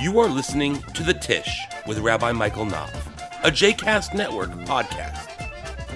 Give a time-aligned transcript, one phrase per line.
[0.00, 2.94] You are listening to The Tish with Rabbi Michael Knopf,
[3.44, 5.28] a JCast Network podcast.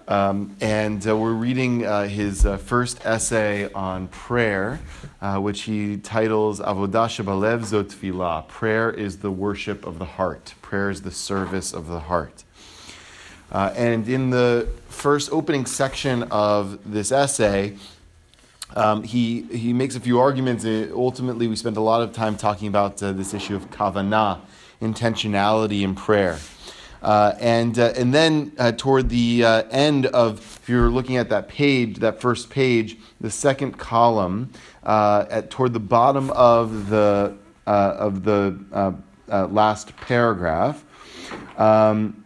[0.07, 4.79] um, and uh, we're reading uh, his uh, first essay on prayer,
[5.21, 8.47] uh, which he titles Avodah Shebalev Zot Tfilah.
[8.47, 10.55] Prayer is the worship of the heart.
[10.61, 12.43] Prayer is the service of the heart.
[13.51, 17.77] And in the first opening section of this essay,
[18.75, 20.65] um, he, he makes a few arguments.
[20.65, 24.41] Ultimately, we spent a lot of time talking about uh, this issue of kavanah,
[24.81, 26.39] intentionality in prayer.
[27.01, 31.29] Uh, and, uh, and then uh, toward the uh, end of, if you're looking at
[31.29, 34.51] that page, that first page, the second column,
[34.83, 38.97] at, toward the bottom of the, of the
[39.29, 40.83] last paragraph,
[41.57, 42.23] um,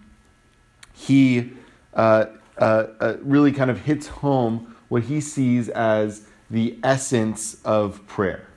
[0.94, 1.52] he
[1.94, 2.26] uh,
[2.58, 8.48] uh, uh, really kind of hits home what he sees as the essence of prayer.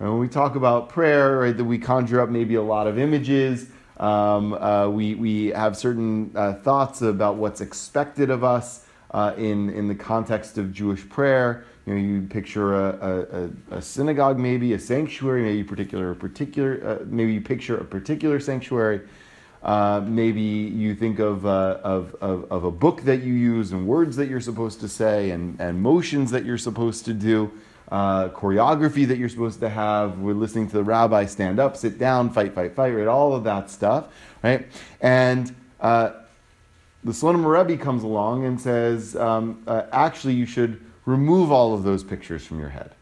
[0.00, 3.66] When we talk about prayer, right, that we conjure up maybe a lot of images.
[3.98, 9.68] Um, uh, we, we have certain uh, thoughts about what's expected of us uh, in,
[9.68, 11.66] in the context of Jewish prayer.
[11.84, 17.34] You know, you picture a, a, a synagogue, maybe a sanctuary, maybe particular, particular, maybe
[17.34, 19.02] you picture a particular sanctuary.
[19.62, 23.86] Uh, maybe you think of, uh, of, of, of, a book that you use and
[23.86, 27.52] words that you're supposed to say and, and motions that you're supposed to do,
[27.90, 30.18] uh, choreography that you're supposed to have.
[30.18, 33.08] We're listening to the rabbi stand up, sit down, fight, fight, fight, right?
[33.08, 34.08] All of that stuff,
[34.42, 34.66] right?
[35.00, 36.12] And uh,
[37.02, 41.82] the Slonim Rebbe comes along and says, um, uh, actually, you should remove all of
[41.82, 42.92] those pictures from your head.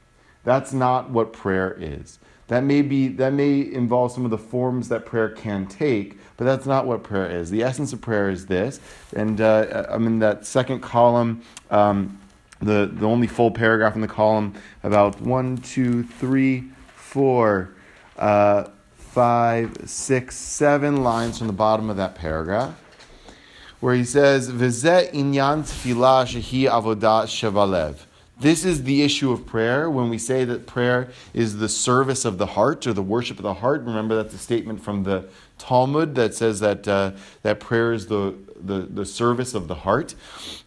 [0.45, 2.19] That's not what prayer is.
[2.47, 6.47] That may be that may involve some of the forms that prayer can take, but
[6.47, 7.51] that's not what prayer is.
[7.51, 8.81] The essence of prayer is this,
[9.15, 11.43] and uh, I'm in that second column.
[11.71, 12.19] Um,
[12.61, 16.65] the, the only full paragraph in the column, about one, two, three,
[16.95, 17.71] four,
[18.17, 18.65] uh,
[18.97, 22.75] five, six, seven lines from the bottom of that paragraph,
[23.81, 27.97] where he says, "V'zeh inyan shehi avodat shevalev."
[28.41, 29.91] This is the issue of prayer.
[29.91, 33.43] When we say that prayer is the service of the heart or the worship of
[33.43, 37.93] the heart, remember that's a statement from the Talmud that says that, uh, that prayer
[37.93, 40.15] is the, the, the service of the heart,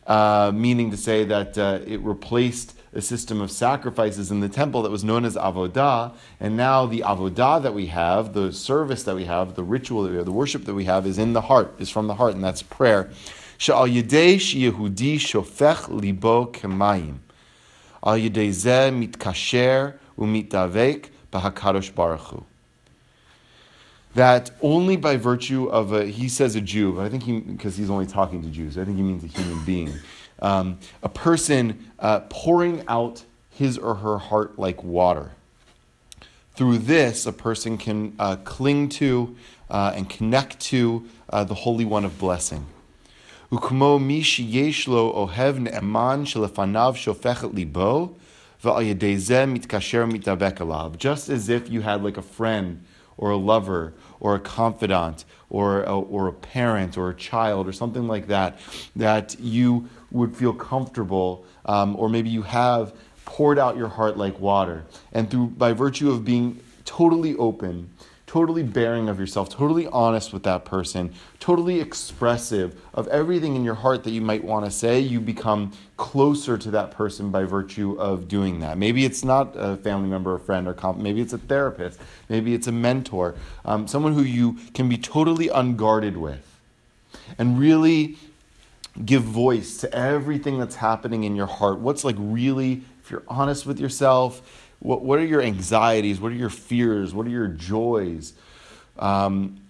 [0.08, 4.82] uh, meaning to say that uh, it replaced a system of sacrifices in the temple
[4.82, 9.16] that was known as avodah, and now the avodah that we have, the service that
[9.16, 11.42] we have, the ritual that we have, the worship that we have is in the
[11.42, 13.10] heart, is from the heart, and that's prayer.
[13.58, 17.20] Sha'al Yedesh Yehudi Shofech Libo Kemayim.
[18.04, 22.44] Al Yedezeh Mitkasher Umitavek Bahakadosh Baruch
[24.16, 27.78] that only by virtue of a, he says a Jew, but I think he, because
[27.78, 29.94] he's only talking to Jews, I think he means a human being,
[30.42, 35.32] um, a person uh, pouring out his or her heart like water.
[36.56, 39.36] Through this, a person can uh, cling to
[39.70, 42.66] uh, and connect to uh, the Holy One of blessing.
[43.52, 48.16] Ukmo sheyesh lo ohev shofechet libo
[48.64, 52.84] mitkasher Just as if you had like a friend
[53.22, 57.72] or a lover or a confidant or a, or a parent or a child or
[57.72, 58.60] something like that,
[58.98, 62.94] that you would feel comfortable, um, or maybe you have
[63.24, 64.84] poured out your heart like water.
[65.14, 67.90] And through by virtue of being totally open,
[68.32, 73.76] totally bearing of yourself, totally honest with that person, totally expressive of everything in your
[73.76, 77.92] heart that you might want to say, you become closer to that person by virtue
[78.00, 78.78] of doing that.
[78.78, 82.00] Maybe it's not a family member, a friend, or comp- maybe it's a therapist,
[82.30, 86.58] maybe it's a mentor, um, someone who you can be totally unguarded with
[87.38, 88.16] and really
[89.04, 91.80] give voice to everything that's happening in your heart.
[91.80, 96.20] What's like really, if you're honest with yourself, what, what are your anxieties?
[96.20, 97.14] What are your fears?
[97.14, 98.34] What are your joys?
[98.98, 99.62] Um,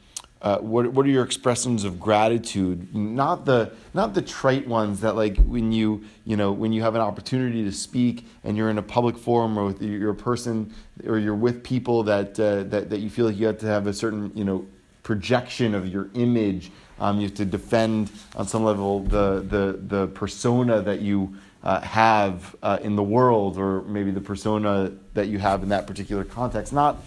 [0.42, 2.96] uh, what, what are your expressions of gratitude?
[2.96, 6.96] Not the not the trite ones that like when you you know when you have
[6.96, 10.74] an opportunity to speak and you're in a public forum or with you're a person
[11.06, 13.86] or you're with people that uh, that that you feel like you have to have
[13.86, 14.66] a certain you know
[15.04, 16.72] projection of your image.
[17.00, 21.82] Um, you have to defend on some level the the the persona that you uh,
[21.82, 26.24] have uh, in the world, or maybe the persona that you have in that particular
[26.24, 26.74] context.
[26.74, 26.98] Not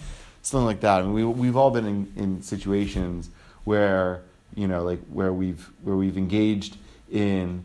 [0.41, 0.99] something like that.
[0.99, 3.29] I mean, we we've all been in, in situations
[3.63, 4.21] where
[4.55, 6.77] you know, like where we've where we've engaged
[7.11, 7.63] in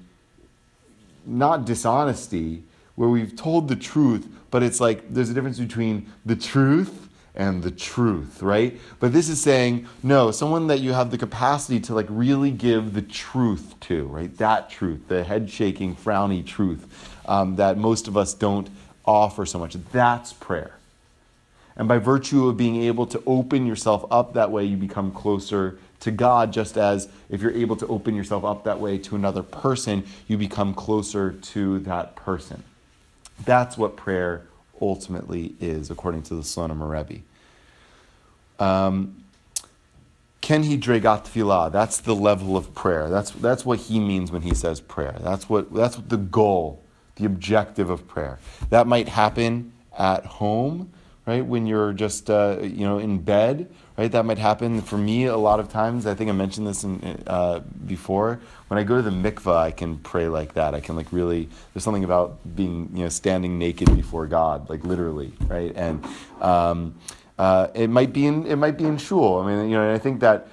[1.25, 2.63] not dishonesty,
[2.97, 7.63] where we've told the truth, but it's like there's a difference between the truth and
[7.63, 8.79] the truth, right?
[8.99, 12.93] But this is saying, no, someone that you have the capacity to like really give
[12.93, 14.37] the truth to, right?
[14.39, 18.69] That truth, the head shaking, frowny truth um, that most of us don't
[19.07, 19.75] offer so much.
[19.93, 20.73] That's prayer.
[21.77, 25.79] And by virtue of being able to open yourself up that way, you become closer
[26.01, 29.43] to God, just as if you're able to open yourself up that way to another
[29.43, 32.65] person, you become closer to that person.
[33.45, 34.43] That's what prayer
[34.81, 37.23] ultimately is, according to the Slonim Rebbe.
[38.59, 39.25] Um,
[40.41, 41.71] Ken he dregat tefillah.
[41.71, 43.09] That's the level of prayer.
[43.09, 45.17] That's, that's what he means when he says prayer.
[45.21, 46.83] That's what, that's what the goal,
[47.17, 48.39] the objective of prayer.
[48.71, 50.93] That might happen at home,
[51.27, 51.45] right?
[51.45, 54.11] When you're just, uh, you know, in bed, right?
[54.13, 56.07] That might happen for me a lot of times.
[56.07, 58.41] I think I mentioned this in, uh, before.
[58.69, 60.75] When I go to the mikvah, I can pray like that.
[60.75, 61.51] I can like really.
[61.75, 65.73] There's something about being you know standing naked before God, like literally, right?
[65.77, 66.03] And
[66.41, 66.95] um,
[67.39, 69.39] uh, it might be in it might be in shul.
[69.41, 70.49] I mean, you know, I think that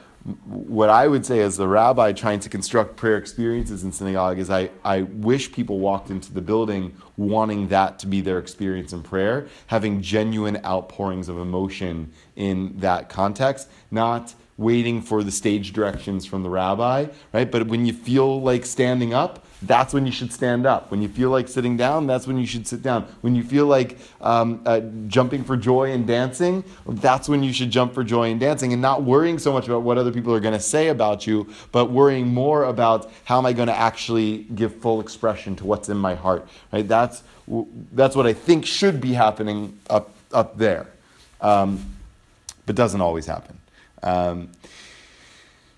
[0.45, 4.49] what I would say as the rabbi trying to construct prayer experiences in synagogue is
[4.49, 9.03] I, I wish people walked into the building wanting that to be their experience in
[9.03, 16.25] prayer, having genuine outpourings of emotion in that context, not waiting for the stage directions
[16.25, 17.49] from the rabbi, right?
[17.49, 20.91] But when you feel like standing up, that's when you should stand up.
[20.91, 23.07] When you feel like sitting down, that's when you should sit down.
[23.21, 27.71] When you feel like um, uh, jumping for joy and dancing, that's when you should
[27.71, 30.39] jump for joy and dancing and not worrying so much about what other people are
[30.39, 34.43] going to say about you, but worrying more about how am I going to actually
[34.53, 36.87] give full expression to what's in my heart, right?
[36.87, 37.23] That's,
[37.93, 40.87] that's what I think should be happening up, up there,
[41.41, 41.83] um,
[42.67, 43.57] but doesn't always happen.
[44.03, 44.49] Um,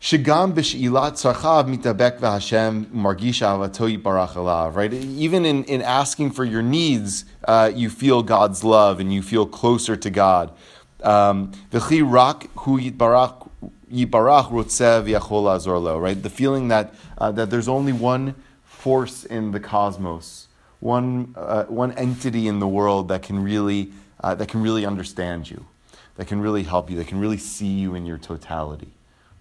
[0.02, 4.74] Shigam b'shi'ilat tzarchav mitabek v'Hashem margish avatoy barach.
[4.74, 9.22] Right, even in, in asking for your needs, uh, you feel God's love and you
[9.22, 10.54] feel closer to God.
[11.02, 13.50] V'chi rak hu yibarach
[13.92, 16.02] rotzev yachol azorlo.
[16.02, 20.48] Right, the feeling that uh, that there's only one force in the cosmos,
[20.80, 23.92] one uh, one entity in the world that can really
[24.22, 25.66] uh, that can really understand you,
[26.16, 28.94] that can really help you, that can really see you in your totality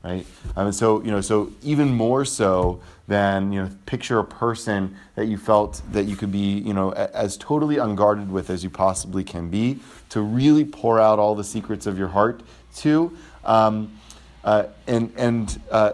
[0.02, 0.24] right?
[0.56, 4.96] Um, and so, you know, so even more so than, you know, picture a person
[5.14, 8.70] that you felt that you could be, you know, as totally unguarded with as you
[8.70, 9.80] possibly can be,
[10.10, 12.42] to really pour out all the secrets of your heart
[12.76, 13.98] to, um,
[14.44, 15.92] uh, and, and uh,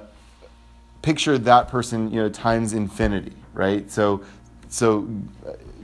[1.02, 3.90] picture that person, you know, times infinity, right?
[3.90, 4.24] So,
[4.68, 5.08] so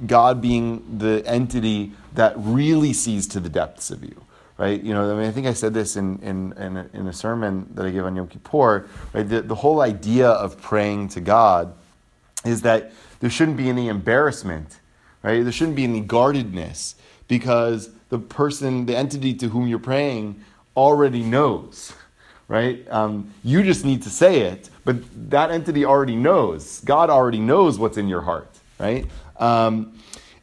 [0.06, 4.20] God being the entity that really sees to the depths of you
[4.60, 4.82] right?
[4.82, 7.14] You know, I mean, I think I said this in, in, in, a, in a
[7.14, 9.26] sermon that I gave on Yom Kippur, right?
[9.26, 11.72] The, the whole idea of praying to God
[12.44, 14.80] is that there shouldn't be any embarrassment,
[15.22, 15.42] right?
[15.42, 16.96] There shouldn't be any guardedness
[17.26, 20.44] because the person, the entity to whom you're praying
[20.76, 21.94] already knows,
[22.46, 22.86] right?
[22.90, 24.96] Um, you just need to say it, but
[25.30, 26.80] that entity already knows.
[26.80, 29.06] God already knows what's in your heart, right?
[29.38, 29.94] Um,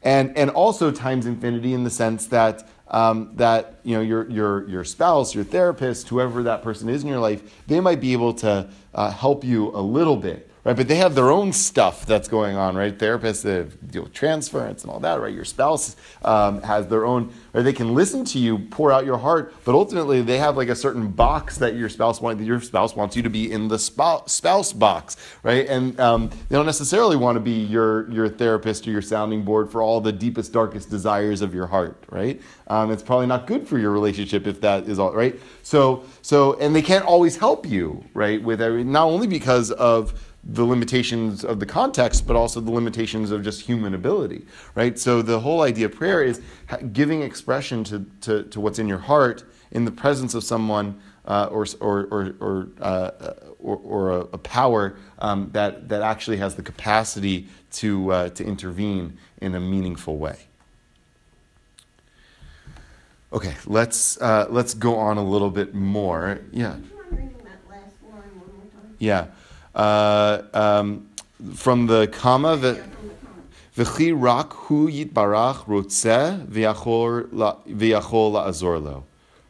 [0.01, 4.67] and, and also times infinity in the sense that um, that you know your, your,
[4.67, 8.33] your spouse, your therapist, whoever that person is in your life, they might be able
[8.35, 10.75] to uh, help you a little bit right?
[10.75, 12.95] But they have their own stuff that's going on, right?
[12.95, 15.33] Therapists that deal with transference and all that, right?
[15.33, 15.95] Your spouse
[16.25, 19.75] um, has their own, or they can listen to you pour out your heart, but
[19.75, 22.43] ultimately they have like a certain box that your spouse wants.
[22.43, 25.65] Your spouse wants you to be in the spouse, spouse box, right?
[25.67, 29.71] And um, they don't necessarily want to be your your therapist or your sounding board
[29.71, 32.41] for all the deepest, darkest desires of your heart, right?
[32.67, 35.39] Um, it's probably not good for your relationship if that is all right.
[35.63, 38.43] So so, and they can't always help you, right?
[38.43, 43.31] With every, not only because of the limitations of the context, but also the limitations
[43.31, 44.97] of just human ability, right?
[44.97, 46.41] So the whole idea of prayer is
[46.93, 51.49] giving expression to, to, to what's in your heart in the presence of someone uh,
[51.51, 53.11] or, or, or, or, uh,
[53.59, 58.45] or, or a, a, power um, that, that actually has the capacity to, uh, to
[58.45, 60.37] intervene in a meaningful way.
[63.33, 66.39] Okay, let's, uh, let's go on a little bit more.
[66.53, 66.77] Yeah.
[68.99, 69.27] Yeah.
[69.77, 71.07] Uh, um,
[71.53, 72.83] from the comma, that.
[73.77, 79.03] v'chi rak hu yitbarach rotzeh v'yachol la'azor lo.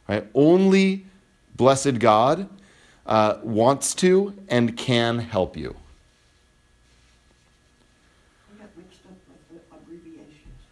[0.08, 0.28] Right?
[0.36, 1.06] Only
[1.56, 2.50] blessed God
[3.06, 5.76] uh, wants to and can help you.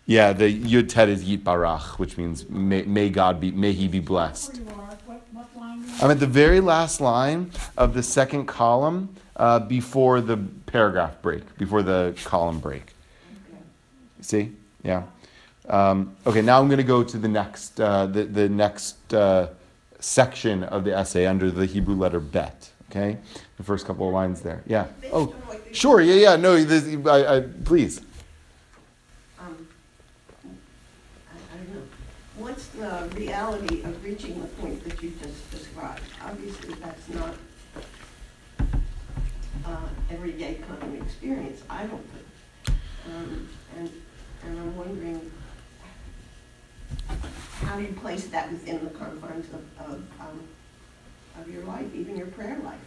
[0.07, 3.87] Yeah, the Yud Tet is Yit Barach, which means may, may God be, may He
[3.87, 4.57] be blessed.
[4.57, 8.03] Where you are, what, what line you I'm at the very last line of the
[8.03, 12.93] second column uh, before the paragraph break, before the column break.
[14.21, 14.51] See?
[14.83, 15.03] Yeah.
[15.67, 19.49] Um, okay, now I'm going to go to the next, uh, the, the next uh,
[19.99, 22.69] section of the essay under the Hebrew letter bet.
[22.89, 23.17] Okay?
[23.57, 24.63] The first couple of lines there.
[24.67, 24.87] Yeah.
[25.11, 25.33] Oh,
[25.71, 26.01] sure.
[26.01, 26.35] Yeah, yeah.
[26.35, 28.01] No, this, I, I, please.
[29.39, 29.67] um,
[30.43, 31.81] I, I don't know,
[32.37, 36.01] what's the reality of reaching the point that you just described?
[36.23, 37.35] Obviously, that's not
[39.67, 42.77] uh, everyday kind of experience, I don't think.
[43.07, 43.89] Um, and,
[44.43, 45.31] and I'm wondering,
[47.61, 50.41] how do you place that within the confines of, of, um,
[51.39, 52.79] of your life, even your prayer life?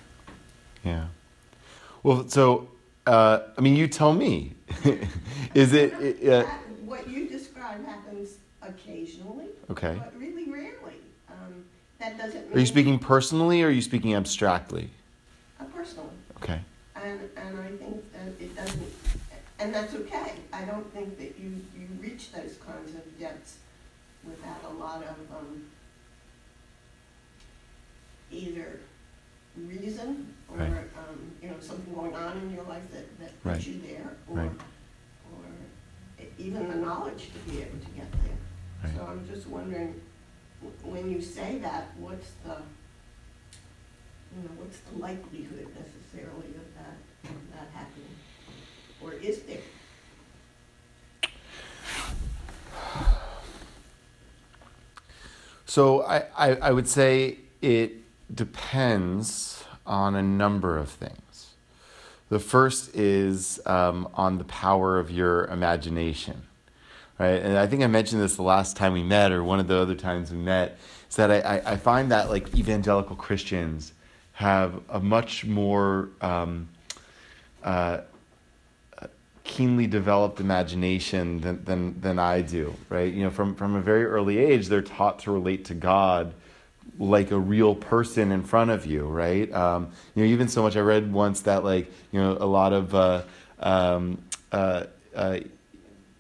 [0.85, 1.07] Yeah.
[2.03, 2.69] Well, so,
[3.07, 4.55] uh, I mean, you tell me.
[5.55, 5.99] Is it.
[6.01, 6.49] it uh, That-
[6.85, 9.47] What you describe happens occasionally.
[9.71, 10.01] Okay.
[10.03, 11.01] But really rarely.
[11.29, 11.65] Um,
[11.99, 12.55] That doesn't mean.
[12.55, 14.91] are you speaking personally or are you speaking abstractly?
[15.61, 16.15] Uh, Personally.
[16.43, 16.61] Okay.
[17.05, 18.93] And, and I think that it doesn't,
[19.61, 20.33] and that's okay.
[20.53, 23.57] I don't think that you, you reach those kinds of depths
[24.25, 25.65] without a lot of, um,
[28.31, 28.81] either
[29.57, 30.71] reason or, Right.
[30.71, 33.55] um, you know, something going on in your life that, that Right.
[33.55, 34.51] puts you there, or, Right.
[35.33, 38.93] or e- even the knowledge to be able to get there.
[38.95, 40.01] So I'm just wondering,
[40.63, 42.59] w- when you say that, what's the,
[44.37, 48.17] you know, what's the likelihood necessarily of that, of that happening?
[49.03, 49.59] Or is there?
[55.67, 57.93] So I, I, I would say it
[58.35, 61.55] depends on a number of things.
[62.31, 66.43] The first is um, on the power of your imagination,
[67.19, 67.43] right?
[67.43, 69.77] And I think I mentioned this the last time we met, or one of the
[69.77, 73.93] other times we met, is that I, I, I find that like evangelical Christians
[74.39, 76.69] have a much more um,
[77.65, 77.99] uh,
[79.43, 83.13] keenly developed imagination than, than, than I do, right?
[83.13, 86.35] You know, from, from a very early age, they're taught to relate to God
[87.01, 89.53] like a real person in front of you, right?
[89.53, 92.73] Um, you know, even so much, I read once that, like, you know, a lot
[92.73, 93.23] of, uh,
[93.59, 94.85] um, uh,
[95.17, 95.41] uh,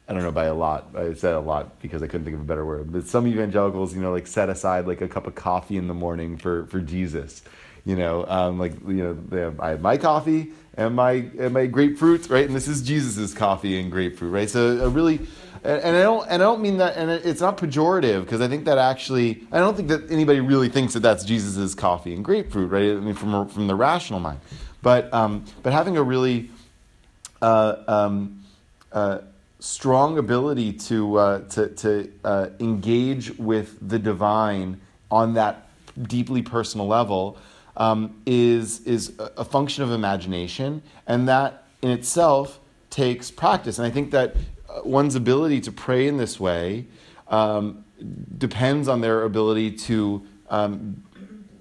[0.08, 0.88] I don't know by a lot.
[0.96, 2.90] I said a lot because I couldn't think of a better word.
[2.92, 5.94] But some evangelicals, you know, like set aside like a cup of coffee in the
[5.94, 7.42] morning for, for Jesus.
[7.88, 11.64] You know, um, like you know, have, I have my coffee and my and my
[11.64, 12.44] grapefruit, right?
[12.44, 14.50] And this is Jesus's coffee and grapefruit, right?
[14.50, 15.20] So a really,
[15.64, 18.48] and, and I don't and I don't mean that, and it's not pejorative because I
[18.48, 22.22] think that actually I don't think that anybody really thinks that that's Jesus's coffee and
[22.22, 22.90] grapefruit, right?
[22.90, 24.40] I mean, from from the rational mind,
[24.82, 26.50] but um, but having a really
[27.40, 28.44] uh, um,
[28.92, 29.20] uh,
[29.60, 34.78] strong ability to uh, to, to uh, engage with the divine
[35.10, 35.68] on that
[36.06, 37.38] deeply personal level
[37.78, 43.78] um, is is a function of imagination, and that in itself takes practice.
[43.78, 44.36] And I think that
[44.68, 46.86] uh, one's ability to pray in this way
[47.28, 47.84] um,
[48.36, 51.02] depends on their ability to um,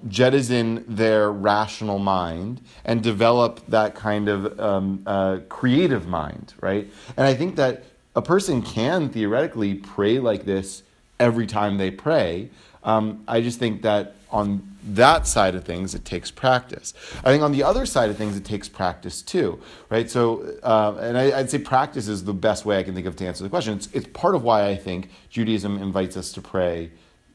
[0.08, 6.88] jettison their rational mind and develop that kind of um, uh, creative mind, right?
[7.16, 7.84] And I think that
[8.16, 10.84] a person can theoretically pray like this
[11.20, 12.50] every time they pray.
[12.84, 16.94] Um, I just think that on that side of things, it takes practice.
[17.20, 20.10] I think on the other side of things, it takes practice too, right?
[20.10, 23.16] So, uh, and I, I'd say practice is the best way I can think of
[23.18, 23.76] to answer the question.
[23.76, 26.92] It's, it's part of why I think Judaism invites us to pray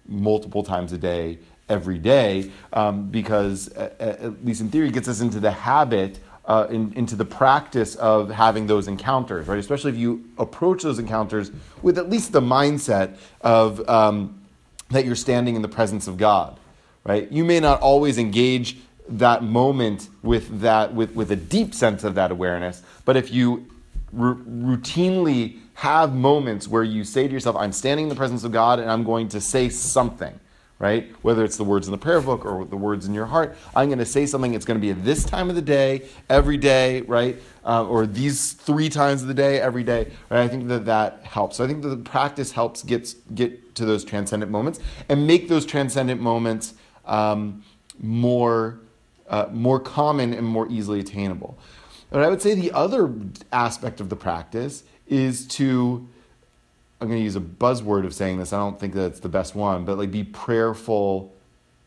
[0.07, 5.09] multiple times a day, every day, um, because at, at least in theory, it gets
[5.09, 6.19] us into the habit.
[6.45, 9.61] Uh, in, into the practice of having those encounters, right?
[9.61, 14.43] Especially if you approach those encounters with at least the mindset of um,
[14.91, 16.59] that you're standing in the presence of God,
[17.05, 17.31] right?
[17.31, 18.79] You may not always engage
[19.09, 23.67] that moment with that with, with a deep sense of that awareness, but if you
[24.19, 28.53] r- routinely have moments where you say to yourself, "I'm standing in the presence of
[28.53, 30.39] God, and I'm going to say something."
[30.79, 31.13] Right?
[31.23, 33.89] Whether it's the words in the prayer book or the words in your heart, I'm
[33.89, 34.53] going to say something.
[34.53, 37.41] It's going to be at this time of the day, every day, right?
[37.65, 40.11] Uh, or these three times of the day, every day.
[40.29, 40.43] Right?
[40.43, 41.59] I think that that helps.
[41.59, 45.49] So I think that the practice helps get get to those transcendent moments and make
[45.49, 47.65] those transcendent moments um,
[48.01, 48.79] more
[49.29, 51.59] uh, more common and more easily attainable.
[52.11, 53.13] But I would say the other
[53.51, 56.07] aspect of the practice is to
[57.03, 58.53] I'm going to use a buzzword of saying this.
[58.53, 61.35] I don't think that's the best one, but like be prayerful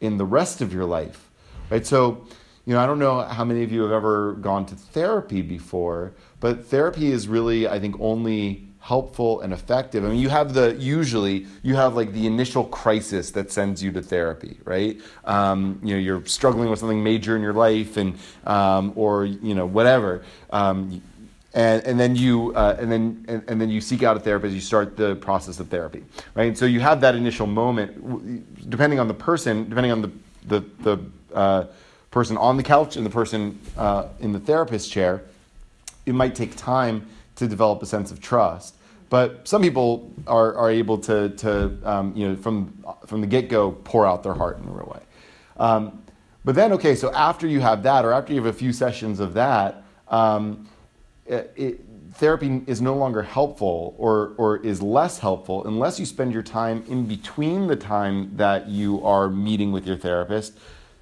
[0.02, 1.30] in the rest of your life,
[1.70, 1.86] right?
[1.86, 2.26] So,
[2.66, 6.12] you know, I don't know how many of you have ever gone to therapy before,
[6.42, 10.06] but therapy is really, I think, only helpful and effective.
[10.06, 13.92] I mean, you have the usually you have like the initial crisis that sends you
[13.92, 15.02] to therapy, right?
[15.24, 18.16] Um, you know, you're struggling with something major in your life, and
[18.46, 20.24] um, or you know whatever.
[20.52, 21.02] Um,
[21.56, 24.54] and, and then you uh, and then and, and, then you seek out a therapist.
[24.54, 26.04] You start the process of therapy,
[26.36, 26.50] right?
[26.50, 30.12] And so you have that initial moment, depending on the person, depending on the
[30.46, 31.00] the, the
[31.34, 31.66] uh,
[32.12, 35.24] person on the couch and the person uh, in the therapist chair.
[36.06, 38.75] It might take time to develop a sense of trust,
[39.10, 43.50] but some people are, are able to, to um, you know from from the get
[43.50, 45.02] go pour out their heart in a real way.
[45.58, 46.04] Um,
[46.44, 49.20] but then okay, so after you have that, or after you have a few sessions
[49.20, 49.84] of that.
[50.08, 50.68] Um,
[51.26, 51.82] it, it,
[52.16, 56.84] therapy is no longer helpful or, or is less helpful unless you spend your time
[56.88, 60.58] in between the time that you are meeting with your therapist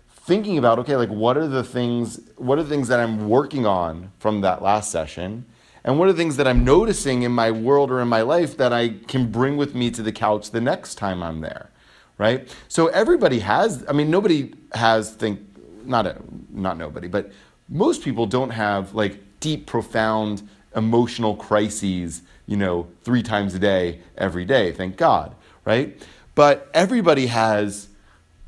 [0.09, 3.65] thinking about okay like what are the things what are the things that i'm working
[3.65, 5.45] on from that last session
[5.83, 8.57] and what are the things that i'm noticing in my world or in my life
[8.57, 11.69] that i can bring with me to the couch the next time i'm there
[12.17, 15.39] right so everybody has i mean nobody has think
[15.85, 16.15] not a,
[16.51, 17.31] not nobody but
[17.69, 23.99] most people don't have like deep, profound emotional crises, you know, three times a day,
[24.17, 25.35] every day, thank God,
[25.65, 26.01] right?
[26.35, 27.89] But everybody has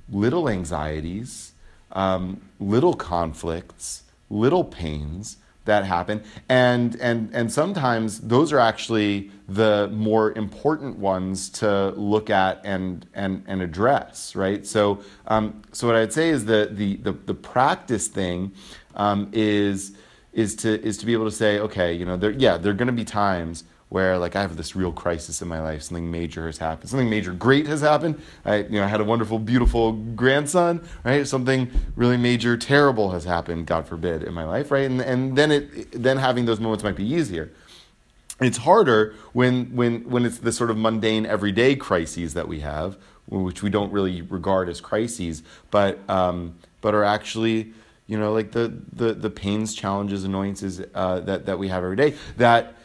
[0.09, 1.53] little anxieties,
[1.91, 6.23] um, little conflicts, little pains that happen.
[6.47, 13.05] And, and, and sometimes those are actually the more important ones to look at and,
[13.13, 14.65] and, and address, right?
[14.65, 18.53] So, um, so what I'd say is that the, the, the practice thing
[18.95, 19.95] um, is
[20.33, 22.75] is to is to be able to say, okay, you know, there yeah, there are
[22.75, 26.09] going to be times where like I have this real crisis in my life, something
[26.09, 28.21] major has happened, something major great has happened.
[28.43, 31.27] I you know I had a wonderful, beautiful grandson, right?
[31.27, 34.89] Something really major, terrible has happened, God forbid, in my life, right?
[34.89, 37.51] And and then it then having those moments might be easier.
[38.41, 42.97] It's harder when when when it's the sort of mundane everyday crises that we have,
[43.27, 47.73] which we don't really regard as crises, but um, but are actually
[48.07, 51.95] you know, like the the the pains, challenges, annoyances uh, that that we have every
[51.95, 52.15] day.
[52.37, 52.75] That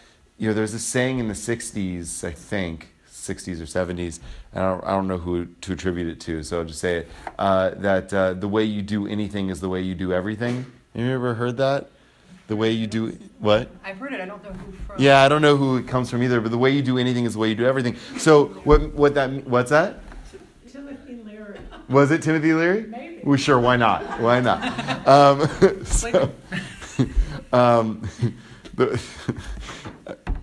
[0.40, 4.20] you know, there's a saying in the '60s, I think, '60s or '70s.
[4.54, 7.08] I don't I don't know who to attribute it to, so I'll just say it.
[7.38, 10.64] Uh, that uh, the way you do anything is the way you do everything.
[10.96, 11.90] Have you ever heard that?
[12.48, 13.68] The way you do what?
[13.84, 14.20] I've heard it.
[14.22, 14.96] I don't know who from.
[14.98, 16.40] Yeah, I don't know who it comes from either.
[16.40, 17.96] But the way you do anything is the way you do everything.
[18.16, 18.94] So what?
[18.94, 19.46] What that?
[19.46, 20.00] What's that?
[20.72, 21.60] Timothy Leary.
[21.90, 22.86] Was it Timothy Leary?
[22.86, 23.20] Maybe.
[23.24, 24.20] Well, sure, why not?
[24.20, 24.88] Why not?
[25.06, 25.48] Um,
[25.84, 26.30] so,
[27.52, 28.08] um,
[28.74, 29.00] the,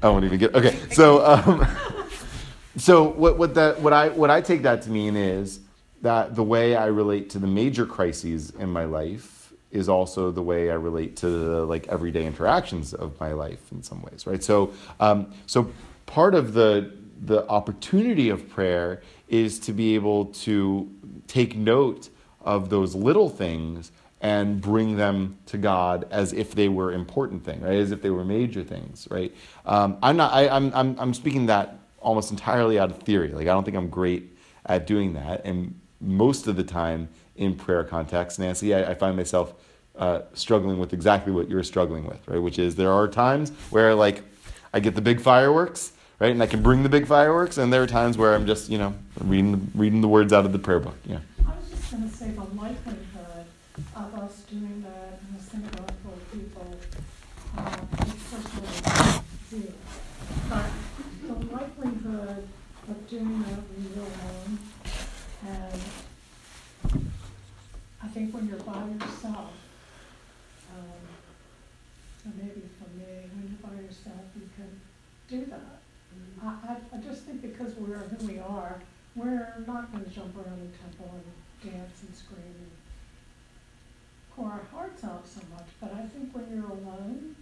[0.01, 0.55] I won't even get.
[0.55, 1.67] Okay, so um,
[2.77, 5.59] so what what that what I what I take that to mean is
[6.01, 10.41] that the way I relate to the major crises in my life is also the
[10.41, 14.43] way I relate to the like everyday interactions of my life in some ways, right?
[14.43, 15.71] So um, so
[16.05, 20.89] part of the the opportunity of prayer is to be able to
[21.27, 22.09] take note
[22.41, 27.61] of those little things and bring them to God as if they were important things,
[27.61, 27.77] right?
[27.77, 29.33] As if they were major things, right?
[29.65, 30.33] Um, I'm not.
[30.33, 30.99] I, I'm, I'm.
[30.99, 33.29] I'm speaking that almost entirely out of theory.
[33.29, 37.55] Like I don't think I'm great at doing that, and most of the time in
[37.55, 39.53] prayer context, Nancy, I, I find myself
[39.95, 42.41] uh, struggling with exactly what you're struggling with, right?
[42.41, 44.23] Which is there are times where like
[44.73, 47.83] I get the big fireworks, right, and I can bring the big fireworks, and there
[47.83, 50.59] are times where I'm just you know reading the, reading the words out of the
[50.59, 53.16] prayer book, yeah I was just going to say the likelihood
[53.95, 56.75] of us doing that in a synagogue of people,
[57.57, 57.87] um,
[58.31, 59.73] personally zero.
[60.49, 60.65] But
[61.27, 62.47] the likelihood
[62.89, 64.59] of doing that when you're alone,
[65.47, 65.81] and
[68.03, 69.53] I think when you're by yourself,
[70.73, 74.81] um, maybe for me, when you're by yourself, you can
[75.29, 75.81] do that.
[76.43, 78.81] I, I, I just think because we're who we are,
[79.15, 82.71] we're not going to jump around the temple and dance and scream and
[84.37, 85.65] pour our hearts out so much.
[85.81, 87.35] But I think when you're alone,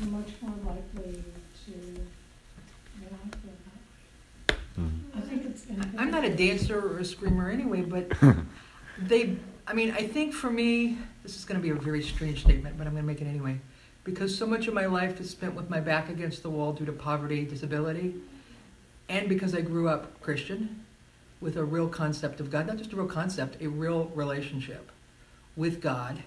[0.00, 1.22] you're much more likely
[1.66, 4.62] to, I mean, I feel that way.
[4.78, 5.18] Mm-hmm.
[5.18, 5.66] I think it's.
[5.98, 8.10] I'm not a dancer or a screamer anyway, but
[8.98, 9.36] they,
[9.66, 12.78] I mean, I think for me, this is going to be a very strange statement,
[12.78, 13.60] but I'm going to make it anyway.
[14.04, 16.84] Because so much of my life is spent with my back against the wall due
[16.84, 18.14] to poverty, disability,
[19.08, 20.84] and because I grew up Christian,
[21.40, 24.90] with a real concept of God, not just a real concept, a real relationship
[25.56, 26.22] with God.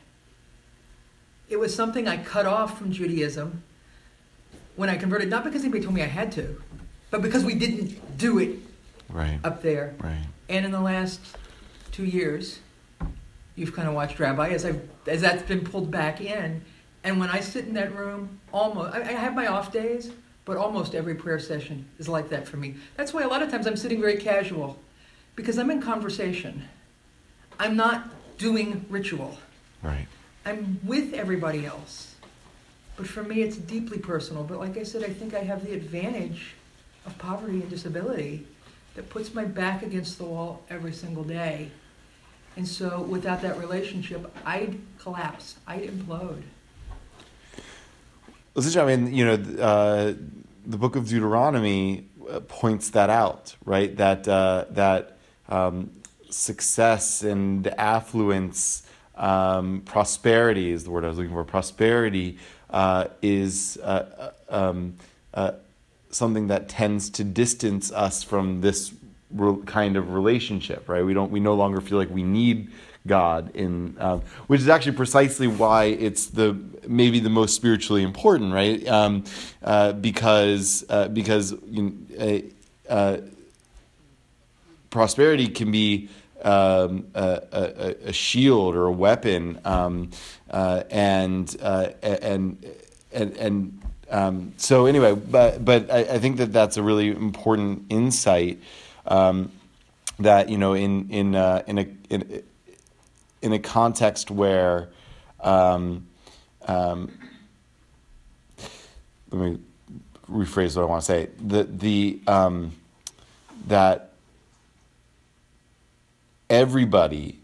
[1.47, 3.63] It was something I cut off from Judaism
[4.75, 6.61] when I converted, not because anybody told me I had to,
[7.11, 8.59] but because we didn't do it
[9.09, 9.39] right.
[9.43, 9.93] up there.
[9.99, 10.25] Right.
[10.47, 11.19] And in the last
[11.91, 12.59] two years,
[13.55, 16.63] you've kind of watched Rabbi as I've as that's been pulled back in.
[17.03, 20.11] And when I sit in that room, almost I, I have my off days,
[20.45, 22.75] but almost every prayer session is like that for me.
[22.95, 24.77] That's why a lot of times I'm sitting very casual
[25.35, 26.63] because I'm in conversation.
[27.59, 29.37] I'm not doing ritual.
[29.83, 30.07] Right.
[30.45, 32.15] I'm with everybody else.
[32.97, 34.43] But for me, it's deeply personal.
[34.43, 36.55] But like I said, I think I have the advantage
[37.05, 38.47] of poverty and disability
[38.95, 41.71] that puts my back against the wall every single day.
[42.57, 46.41] And so without that relationship, I'd collapse, I'd implode.
[48.55, 50.13] Listen, I mean, you know, uh,
[50.65, 53.95] the book of Deuteronomy uh, points that out, right?
[53.95, 55.91] That uh, that um,
[56.29, 58.83] success and affluence,
[59.15, 61.43] um, prosperity is the word I was looking for.
[61.43, 62.37] Prosperity
[62.69, 64.95] uh, is uh, uh, um,
[65.33, 65.53] uh,
[66.09, 68.93] something that tends to distance us from this
[69.31, 71.03] re- kind of relationship, right?
[71.03, 71.31] We don't.
[71.31, 72.71] We no longer feel like we need
[73.07, 78.53] God in, um, which is actually precisely why it's the maybe the most spiritually important,
[78.53, 78.85] right?
[78.87, 79.23] Um,
[79.63, 81.97] uh, because uh, because you
[82.89, 83.21] know,
[84.89, 86.09] prosperity can be
[86.41, 90.09] um, a, a, a, shield or a weapon, um,
[90.49, 92.65] uh, and, uh, and
[93.11, 97.85] and and um, so anyway, but but I, I, think that that's a really important
[97.89, 98.59] insight
[99.05, 99.51] um,
[100.19, 102.43] that you know in in uh, in a in,
[103.41, 104.89] in a context where
[105.41, 106.07] um,
[106.67, 107.11] um,
[109.31, 109.59] let me
[110.31, 111.29] rephrase what I want to say.
[111.45, 112.19] The the
[113.67, 114.08] that
[116.49, 117.39] everybody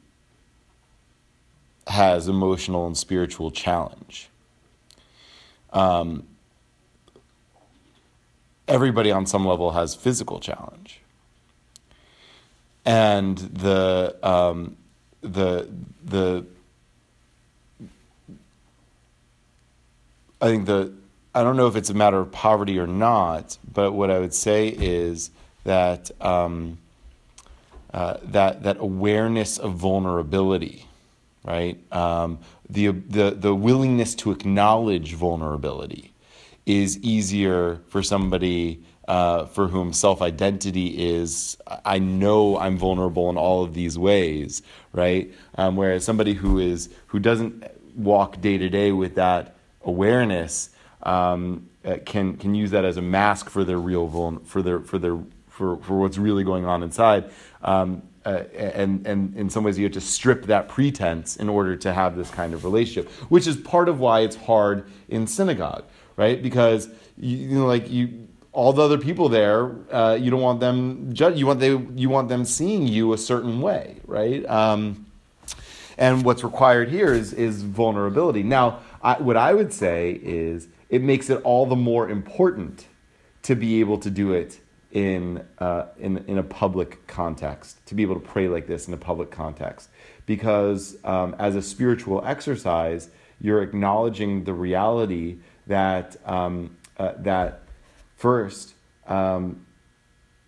[1.87, 4.29] has emotional and spiritual challenge.
[5.71, 6.23] Um,
[8.67, 11.01] everybody on some level has physical challenge.
[12.85, 14.77] And the, um,
[15.21, 15.67] the,
[16.03, 16.45] the,
[20.41, 20.93] I think the,
[21.33, 24.33] I don't know if it's a matter of poverty or not, but what I would
[24.33, 25.31] say is
[25.65, 26.77] that um,
[27.95, 30.85] uh, that that awareness of vulnerability,
[31.45, 31.79] right?
[31.93, 36.13] Um, the the the willingness to acknowledge vulnerability
[36.65, 43.37] is easier for somebody uh, for whom self identity is I know I'm vulnerable in
[43.37, 44.61] all of these ways,
[44.93, 45.33] right?
[45.57, 49.55] Um, whereas somebody who is who doesn't walk day to day with that
[49.85, 50.71] awareness
[51.03, 54.81] um, uh, can can use that as a mask for their real vul- for their
[54.81, 55.17] for their
[55.55, 57.31] for, for what's really going on inside.
[57.61, 61.75] Um, uh, and, and in some ways, you have to strip that pretense in order
[61.75, 65.85] to have this kind of relationship, which is part of why it's hard in synagogue,
[66.17, 66.41] right?
[66.41, 70.59] Because you, you know, like you, all the other people there, uh, you don't want
[70.59, 71.37] them judge.
[71.37, 74.43] You want they, you want them seeing you a certain way, right?
[74.47, 75.05] Um,
[75.97, 78.43] and what's required here is is vulnerability.
[78.43, 82.87] Now, I, what I would say is it makes it all the more important
[83.43, 84.59] to be able to do it
[84.95, 88.93] in, uh, in, in a public context, to be able to pray like this in
[88.93, 89.89] a public context.
[90.25, 93.09] Because um, as a spiritual exercise,
[93.41, 95.35] you're acknowledging the reality
[95.67, 97.63] that, um, uh, that
[98.15, 98.73] first,
[99.07, 99.65] um,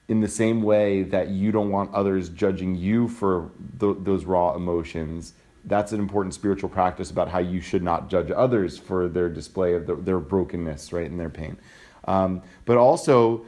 [0.07, 4.55] in the same way that you don't want others judging you for th- those raw
[4.55, 5.33] emotions,
[5.65, 9.73] that's an important spiritual practice about how you should not judge others for their display
[9.73, 11.57] of the, their brokenness, right, and their pain.
[12.05, 13.45] Um, but also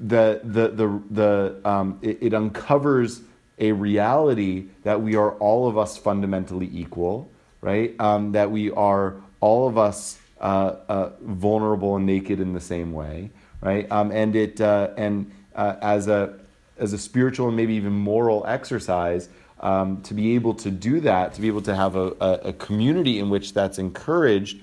[0.00, 3.22] the the the the um, it, it, uncovers
[3.58, 7.30] a reality that we are all of us fundamentally equal,
[7.60, 7.94] right?
[8.00, 12.92] Um, that we are all of us uh, uh, vulnerable and naked in the same
[12.92, 13.30] way,
[13.60, 13.90] right?
[13.90, 16.38] Um, and it uh, and uh, as a
[16.78, 19.28] as a spiritual and maybe even moral exercise.
[19.62, 22.52] Um, to be able to do that, to be able to have a, a, a
[22.54, 24.62] community in which that's encouraged,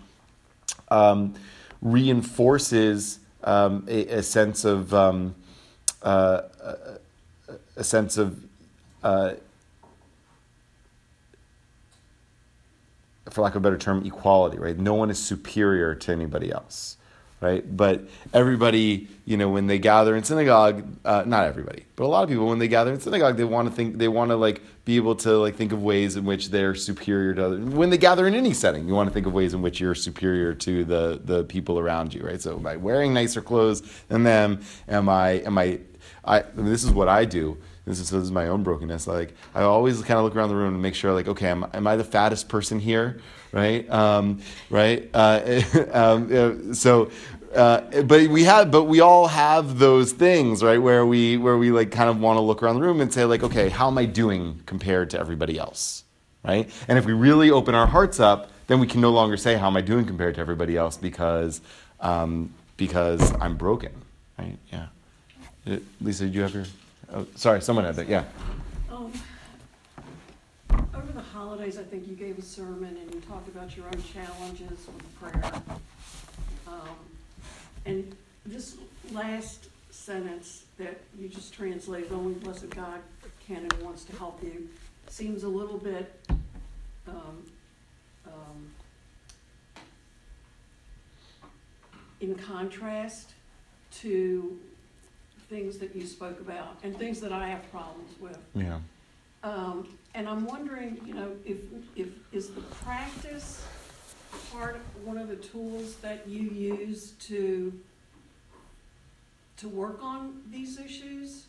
[0.89, 1.35] um,
[1.83, 5.33] reinforces um, a, a, sense of um,
[6.03, 6.41] uh,
[7.77, 8.43] a, sense of
[9.03, 9.35] uh,
[13.29, 14.77] for lack of a better term, equality, right?
[14.77, 16.96] No one is superior to anybody else
[17.39, 17.75] right?
[17.75, 22.23] But everybody, you know, when they gather in synagogue, uh, not everybody, but a lot
[22.23, 24.61] of people, when they gather in synagogue, they want to think, they want to like
[24.85, 27.57] be able to like think of ways in which they're superior to.
[27.69, 29.95] When they gather in any setting, you want to think of ways in which you're
[29.95, 32.41] superior to the the people around you, right?
[32.41, 34.61] So, am I wearing nicer clothes than them?
[34.87, 35.41] Am I?
[35.43, 35.79] Am I?
[36.23, 37.57] I, I mean, this is what I do.
[37.85, 39.07] This is, this is my own brokenness.
[39.07, 41.65] Like I always kind of look around the room and make sure, like, okay, am,
[41.73, 43.21] am I the fattest person here?
[43.51, 43.89] Right?
[43.89, 45.09] Um, right?
[45.13, 47.11] Uh, um, so,
[47.55, 50.77] uh, but we have, but we all have those things, right?
[50.77, 53.25] Where we, where we like kind of want to look around the room and say,
[53.25, 56.03] like, okay, how am I doing compared to everybody else,
[56.43, 56.69] right?
[56.87, 59.67] And if we really open our hearts up, then we can no longer say, how
[59.67, 60.97] am I doing compared to everybody else?
[60.97, 61.61] Because,
[62.01, 63.93] um, because I'm broken,
[64.37, 64.57] right?
[64.71, 64.87] Yeah.
[65.65, 66.65] Uh, Lisa, did you have your?
[67.13, 68.09] Oh, sorry, someone had that.
[68.09, 68.25] Yeah.
[71.47, 75.19] Holidays, I think you gave a sermon and you talked about your own challenges with
[75.21, 75.53] prayer.
[76.67, 76.89] Um,
[77.85, 78.13] And
[78.45, 78.75] this
[79.13, 82.99] last sentence that you just translated, only blessed God
[83.47, 84.67] can and wants to help you,
[85.07, 86.19] seems a little bit,
[87.07, 87.45] um,
[88.25, 88.69] um,
[92.19, 93.31] in contrast
[94.01, 94.59] to
[95.47, 98.37] things that you spoke about and things that I have problems with.
[98.53, 98.79] Yeah.
[99.47, 101.57] Um, and I'm wondering, you know, if,
[101.95, 103.63] if, is the practice
[104.51, 107.71] part, of one of the tools that you use to,
[109.57, 111.45] to work on these issues?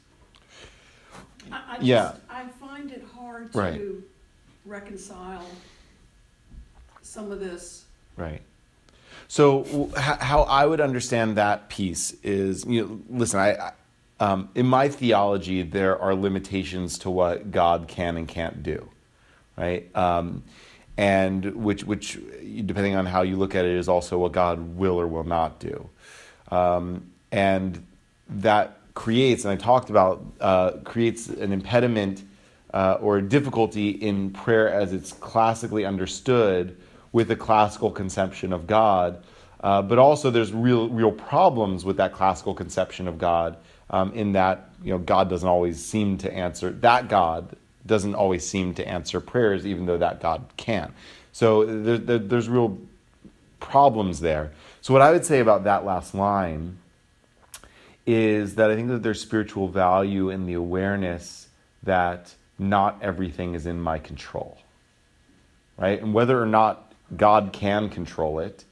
[1.51, 2.11] I, I Yeah.
[2.11, 3.75] just, I find it hard Right.
[3.79, 4.03] to
[4.65, 5.47] reconcile
[7.03, 7.85] some of this.
[8.17, 8.43] Right.
[9.27, 13.73] So w- h- how I would understand that piece is, you know, listen, I, I
[14.21, 18.89] um, in my theology there are limitations to what God can and can't do,
[19.57, 19.95] right?
[19.97, 20.43] Um,
[20.97, 22.19] and which, which,
[22.67, 25.61] depending on how you look at it, is also what God will or will not
[25.61, 25.89] do.
[26.51, 27.87] Um, and
[28.29, 32.25] that creates, and I talked about, uh, creates an impediment
[32.75, 36.77] uh, or a difficulty in prayer as it's classically understood
[37.13, 39.23] with the classical conception of God.
[39.61, 43.57] Uh, but also, there's real, real problems with that classical conception of God.
[43.90, 46.70] Um, in that, you know, God doesn't always seem to answer.
[46.70, 50.92] That God doesn't always seem to answer prayers, even though that God can.
[51.33, 52.79] So there, there, there's real
[53.61, 54.53] problems there.
[54.81, 56.79] So what I would say about that last line
[58.07, 61.48] is that I think that there's spiritual value in the awareness
[61.83, 64.59] that not everything is in my control,
[65.77, 66.01] right?
[66.01, 68.64] And whether or not God can control it,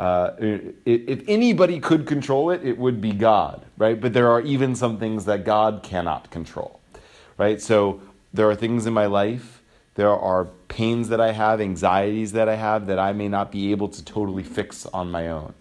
[0.00, 0.34] uh,
[0.86, 4.00] if anybody could control it, it would be God, right?
[4.00, 6.80] But there are even some things that God cannot control,
[7.36, 7.60] right?
[7.60, 8.00] So
[8.32, 9.60] there are things in my life,
[9.96, 13.72] there are pains that I have, anxieties that I have that I may not be
[13.72, 15.52] able to totally fix on my own,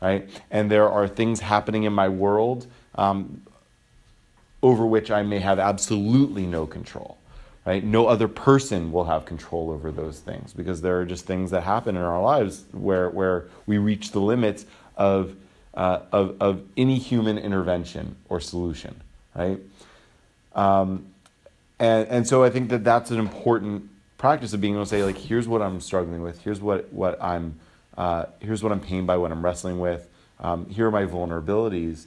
[0.00, 0.26] right?
[0.50, 3.42] And there are things happening in my world um,
[4.62, 7.18] over which I may have absolutely no control.
[7.68, 7.84] Right?
[7.84, 11.64] No other person will have control over those things because there are just things that
[11.64, 14.64] happen in our lives where, where we reach the limits
[14.96, 15.36] of,
[15.74, 19.02] uh, of, of any human intervention or solution.
[19.34, 19.58] Right?
[20.54, 21.08] Um,
[21.78, 25.04] and, and so I think that that's an important practice of being able to say,
[25.04, 26.40] like, here's what I'm struggling with.
[26.40, 27.60] Here's what, what I'm,
[27.98, 30.08] uh, here's what I'm pained by, what I'm wrestling with.
[30.40, 32.06] Um, here are my vulnerabilities.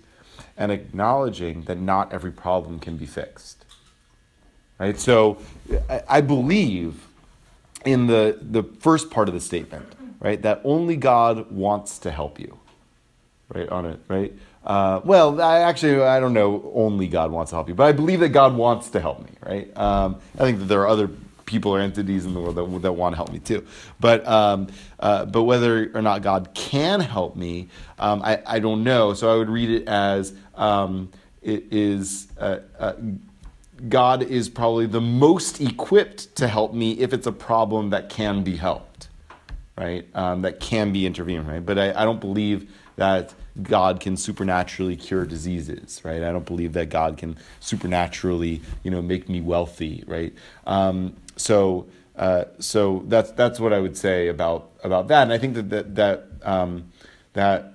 [0.57, 3.60] And acknowledging that not every problem can be fixed.
[4.81, 4.99] Right?
[4.99, 5.37] So
[6.09, 7.05] I, believe
[7.85, 9.85] in the, the first part of the statement,
[10.19, 10.41] right?
[10.41, 12.57] That only God wants to help you.
[13.53, 13.69] Right?
[13.69, 14.33] On it, right?
[14.65, 17.91] Uh, well, I actually, I don't know, only God wants to help you, but I
[17.91, 19.77] believe that God wants to help me, right?
[19.77, 21.11] Um, I think that there are other
[21.45, 23.63] people or entities in the world that, that want to help me too.
[23.99, 24.67] But, um,
[24.99, 27.67] uh, but whether or not God can help me,
[27.99, 29.13] um, I, I don't know.
[29.13, 31.11] So I would read it as um,
[31.43, 32.93] it is uh, uh,
[33.89, 38.43] God is probably the most equipped to help me if it's a problem that can
[38.43, 39.09] be helped,
[39.77, 40.05] right?
[40.13, 41.65] Um, that can be intervened, right?
[41.65, 46.21] But I, I don't believe that God can supernaturally cure diseases, right?
[46.21, 50.33] I don't believe that God can supernaturally, you know, make me wealthy, right?
[50.65, 55.37] Um, so, uh, so that's that's what I would say about about that, and I
[55.37, 56.91] think that that that um,
[57.33, 57.73] that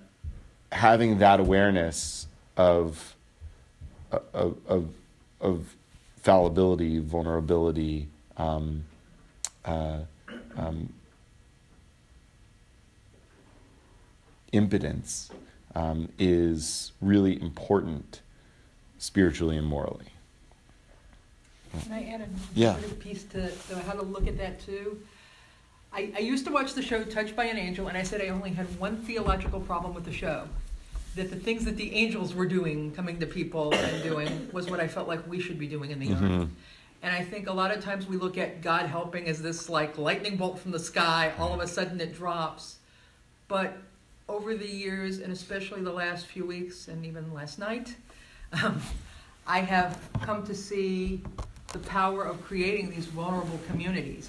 [0.72, 3.16] having that awareness of
[4.32, 4.88] of of,
[5.40, 5.76] of
[6.26, 8.82] fallibility, vulnerability, um,
[9.64, 10.00] uh,
[10.56, 10.92] um,
[14.50, 15.30] impotence
[15.76, 18.22] um, is really important
[18.98, 20.06] spiritually and morally.
[21.84, 22.76] Can I add a Yeah.
[22.98, 25.00] piece to, to how to look at that too?
[25.92, 28.30] I, I used to watch the show Touched by an Angel, and I said I
[28.30, 30.48] only had one theological problem with the show.
[31.16, 34.80] That the things that the angels were doing, coming to people and doing, was what
[34.80, 36.20] I felt like we should be doing in the earth.
[36.20, 36.50] Mhm.
[37.02, 39.96] And I think a lot of times we look at God helping as this like
[39.96, 42.78] lightning bolt from the sky, all of a sudden it drops.
[43.48, 43.78] But
[44.28, 47.96] over the years, and especially the last few weeks and even last night,
[48.62, 48.80] um,
[49.46, 51.22] I have come to see
[51.68, 54.28] the power of creating these vulnerable communities.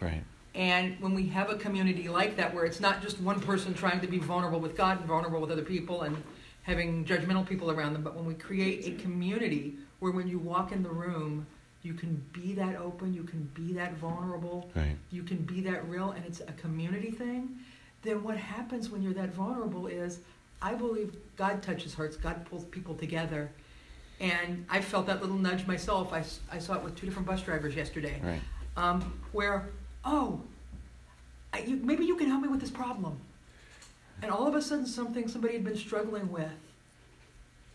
[0.00, 0.24] Right.
[0.58, 4.00] And when we have a community like that, where it's not just one person trying
[4.00, 6.20] to be vulnerable with God and vulnerable with other people and
[6.64, 10.72] having judgmental people around them, but when we create a community where when you walk
[10.72, 11.46] in the room,
[11.82, 14.96] you can be that open, you can be that vulnerable, Right.
[15.12, 17.60] you can be that real, and it's a community thing,
[18.02, 20.18] then what happens when you're that vulnerable is
[20.60, 23.48] I believe God touches hearts, God pulls people together.
[24.18, 26.12] And I felt that little nudge myself.
[26.12, 28.20] I, I saw it with two different bus drivers yesterday.
[28.20, 28.40] Right.
[28.76, 29.68] Um, where,
[30.08, 30.40] oh,
[31.52, 33.20] I, you, maybe you can help me with this problem.
[34.22, 36.50] And all of a sudden, something somebody had been struggling with,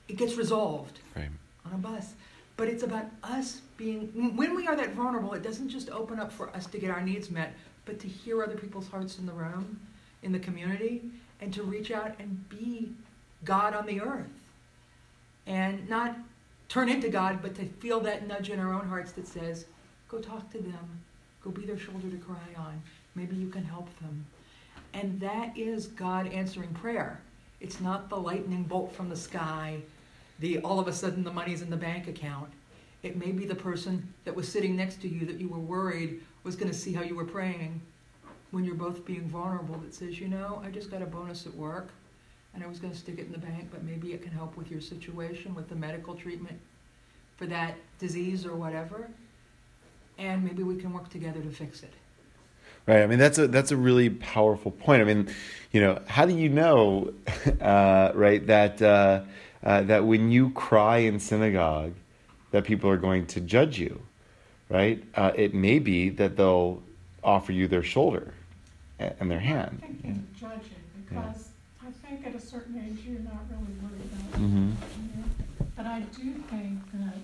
[0.07, 1.29] it gets resolved Right.
[1.65, 2.13] on a bus.
[2.57, 6.31] But it's about us being, when we are that vulnerable, it doesn't just open up
[6.31, 7.53] for us to get our needs met,
[7.85, 9.79] but to hear other people's hearts in the room,
[10.21, 11.01] in the community,
[11.41, 12.91] and to reach out and be
[13.43, 14.27] God on the earth.
[15.47, 16.15] And not
[16.69, 19.65] turn into God, but to feel that nudge in our own hearts that says,
[20.07, 21.01] go talk to them,
[21.43, 22.81] go be their shoulder to cry on.
[23.15, 24.25] Maybe you can help them.
[24.93, 27.19] And that is God answering prayer.
[27.59, 29.79] It's not the lightning bolt from the sky,
[30.39, 32.49] the all of a sudden the money's in the bank account.
[33.01, 36.21] It may be the person that was sitting next to you that you were worried
[36.43, 37.81] was going to see how you were praying
[38.51, 41.55] when you're both being vulnerable that says, you know, I just got a bonus at
[41.55, 41.89] work
[42.53, 44.55] and I was going to stick it in the bank, but maybe it can help
[44.55, 46.59] with your situation, with the medical treatment
[47.35, 49.09] for that disease or whatever.
[50.17, 51.93] And maybe we can work together to fix it.
[52.85, 53.01] Right.
[53.01, 55.01] I mean, that's a that's a really powerful point.
[55.01, 55.33] I mean,
[55.71, 57.13] you know, how do you know,
[57.61, 59.21] uh, right, that uh,
[59.63, 61.93] uh, that when you cry in synagogue,
[62.51, 64.01] that people are going to judge you,
[64.69, 65.01] right?
[65.15, 66.83] Uh, it may be that they'll
[67.23, 68.33] offer you their shoulder
[68.99, 69.81] and their hand.
[69.83, 70.61] I'm thinking of judging,
[71.11, 71.21] Yeah.
[71.21, 71.49] because
[71.81, 74.69] I think at a certain age, you're not really worried about Mm-hmm.
[74.69, 75.67] you know?
[75.77, 77.15] But I do think that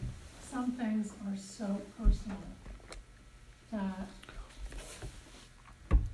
[0.49, 2.38] some things are so personal
[3.71, 4.08] that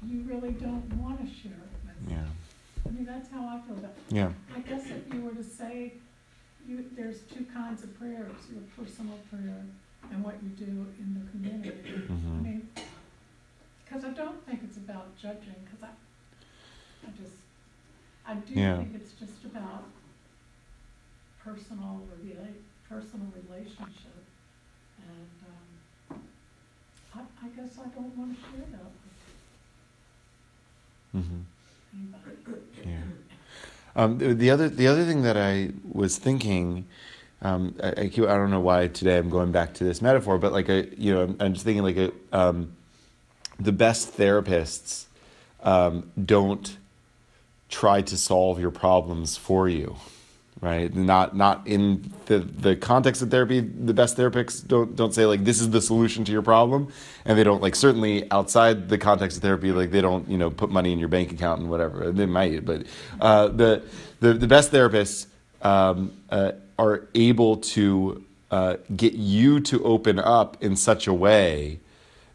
[0.08, 2.12] you really don't want to share it with.
[2.12, 2.26] Yeah.
[2.88, 3.98] I mean, that's how I feel about it.
[4.16, 4.32] Yeah.
[4.56, 5.94] I guess if you were to say,
[6.68, 9.64] you, there's two kinds of prayers, your personal prayer
[10.12, 10.66] and what you do
[11.00, 11.72] in the community.
[12.08, 12.42] I Mhm.
[12.44, 12.70] mean,
[13.84, 17.36] because I don't think it's about judging, because I, I just,
[18.28, 18.78] I do Yeah.
[18.78, 19.86] think it's just about
[21.44, 24.24] personal rela- personal relationship.
[25.00, 25.28] And,
[27.16, 28.92] I, I guess I don't want to share that with
[31.24, 31.42] Mm-hmm.
[31.94, 32.62] anybody.
[32.86, 33.02] Yeah.
[33.96, 36.86] Um, the the other the other thing that I was thinking,
[37.42, 40.38] um, I, I, keep- I don't know why today I'm going back to this metaphor,
[40.38, 42.74] but like a you know I'm, I'm just thinking like a um,
[43.58, 45.06] the best therapists
[45.64, 46.78] um, don't
[47.70, 49.96] try to solve your problems for you,
[50.62, 50.94] right?
[50.96, 53.60] Not not in the the context of therapy.
[53.60, 56.92] The best therapists don't don't say like this is the solution to your problem,
[57.26, 60.50] and they don't like certainly outside the context of therapy like they don't you know
[60.50, 62.12] put money in your bank account and whatever.
[62.12, 62.86] They might, but
[63.20, 63.84] uh, the
[64.20, 65.28] the the best therapists
[65.62, 71.80] um, uh, are able to uh, get you to open up in such a way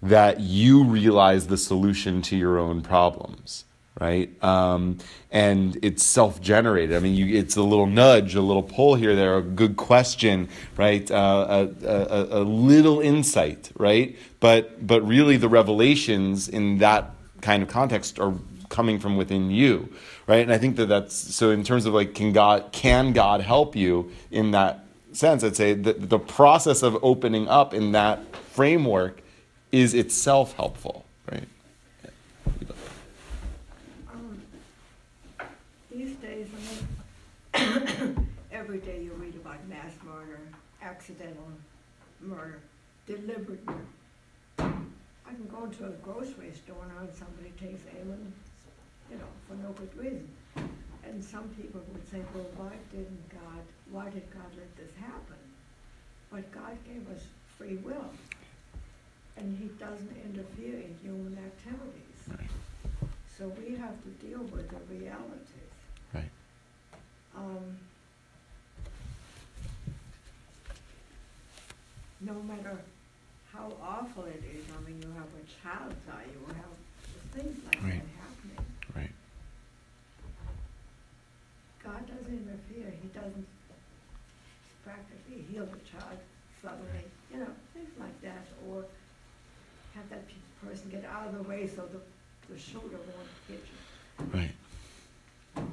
[0.03, 3.65] that you realize the solution to your own problems
[4.01, 4.31] right?
[4.43, 4.99] Um,
[5.31, 6.97] and it's self-generated.
[6.97, 10.49] I mean you, it's a little nudge a little pull here there a good question
[10.77, 11.09] right?
[11.11, 14.17] Uh, a, a, a little insight right?
[14.41, 18.35] But but really the revelations in that kind of context are
[18.69, 19.93] coming from within you
[20.27, 20.43] right?
[20.43, 23.77] And i think that that's so in terms of like can god can god help
[23.77, 25.45] you in that sense?
[25.45, 29.23] I'd say that the process of opening up in that framework
[29.73, 31.47] is itself helpful, right?
[34.13, 34.43] Um,
[35.91, 36.47] These days,
[37.55, 40.41] I mean, every day you read about mass murder,
[41.01, 41.49] accidental
[42.21, 42.61] murder,
[43.07, 43.81] deliberate murder.
[44.59, 48.33] I can go to a grocery store now and somebody takes aim and,
[49.11, 50.29] you know, for no good reason.
[51.05, 55.41] And some people would say, well, why didn't God, why did God let this happen?
[56.31, 57.23] But God gave us
[57.57, 58.11] free will.
[59.39, 62.51] And he doesn't interfere in human activities.
[63.39, 65.73] So we have to deal with the realities.
[66.13, 66.31] Right.
[67.35, 67.79] Um,
[72.21, 72.77] no matter
[73.53, 77.83] how awful it is, I mean, you have a child die, you have things like
[77.83, 78.01] Right.
[78.03, 78.67] that happening.
[78.95, 79.13] Right.
[81.83, 83.47] God doesn't interfere, he doesn't
[84.85, 86.19] practically heal the child
[86.63, 88.85] suddenly, you know, things like that, or
[89.95, 93.65] have that pe- person get out of the way so the, the shoulder won't hit
[93.67, 94.25] you.
[94.39, 95.67] Right.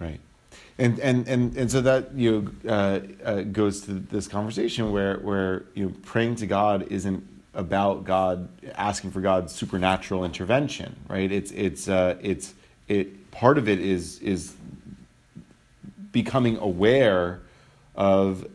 [0.00, 0.20] Right.
[0.78, 5.18] And, and, and, and so that you know, uh, uh, goes to this conversation where,
[5.18, 11.30] where you know, praying to God isn't about God asking for God's supernatural intervention, right?
[11.30, 12.54] It's, it's, uh, it's,
[12.88, 14.54] it, part of it is, is
[16.12, 17.40] becoming aware
[17.94, 18.46] of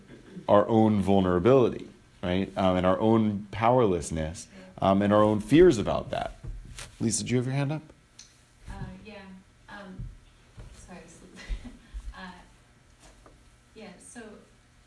[0.49, 1.87] our own vulnerability,
[2.23, 2.51] right?
[2.57, 4.47] Um, and our own powerlessness
[4.81, 6.39] um, and our own fears about that.
[6.99, 7.81] Lisa, did you have your hand up?
[8.69, 8.73] Uh,
[9.05, 9.15] yeah,
[9.69, 10.03] um,
[10.87, 11.71] sorry, this is-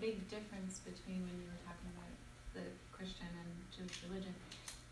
[0.00, 2.12] big difference between when you were talking about
[2.54, 4.34] the Christian and Jewish religion.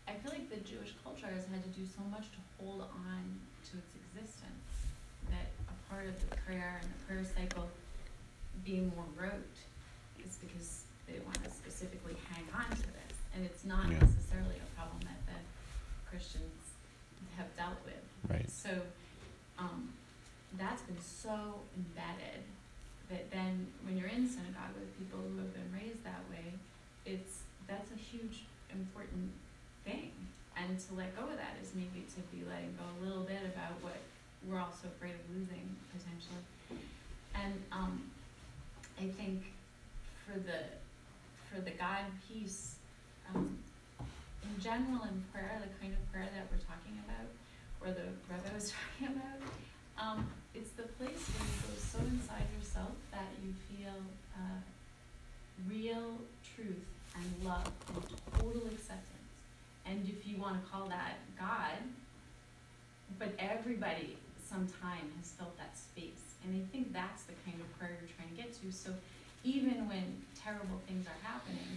[0.07, 3.21] I feel like the Jewish culture has had to do so much to hold on
[3.69, 4.69] to its existence
[5.29, 7.65] that a part of the prayer and the prayer cycle
[8.63, 9.57] being more rote
[10.21, 13.15] is because they want to specifically hang on to this.
[13.33, 13.99] And it's not Yeah.
[13.99, 15.39] necessarily a problem that the
[16.09, 16.61] Christians
[17.37, 18.01] have dealt with.
[18.29, 18.49] Right.
[18.49, 18.69] So
[19.57, 19.93] um,
[20.57, 22.45] that's been so embedded
[23.09, 26.53] that then when you're in synagogue with people who have been raised that way,
[27.05, 29.31] it's that's a huge important
[29.83, 30.11] thing.
[30.57, 33.43] And to let go of that is maybe to be letting go a little bit
[33.43, 33.99] about what
[34.47, 36.43] we're also afraid of losing potentially.
[37.35, 38.01] And um,
[38.99, 39.43] I think
[40.25, 40.65] for the
[41.51, 42.75] for the God piece,
[43.33, 43.57] um,
[44.43, 47.27] in general in prayer, the kind of prayer that we're talking about,
[47.81, 49.39] or the Rebbe was talking about,
[49.97, 53.99] um, it's the place where you go so inside yourself that you feel
[54.39, 54.63] uh,
[55.67, 56.15] real
[56.55, 58.03] truth and love and
[58.39, 59.29] total acceptance.
[59.85, 61.77] And if you want to call that God,
[63.19, 66.39] but everybody sometime has felt that space.
[66.43, 68.71] And I think that's the kind of prayer you're trying to get to.
[68.71, 68.95] So
[69.43, 71.67] even when terrible things are happening,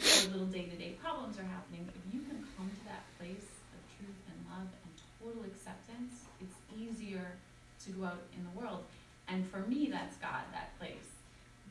[0.00, 4.20] or little day-to-day problems are happening, if you can come to that place of truth
[4.26, 7.38] and love and total acceptance, it's easier
[7.84, 8.84] to go out in the world.
[9.28, 11.08] And for me, that's God, that place.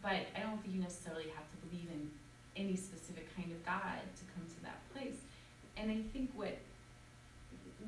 [0.01, 2.09] But I don't think you necessarily have to believe in
[2.55, 5.17] any specific kind of God to come to that place.
[5.77, 6.57] And I think what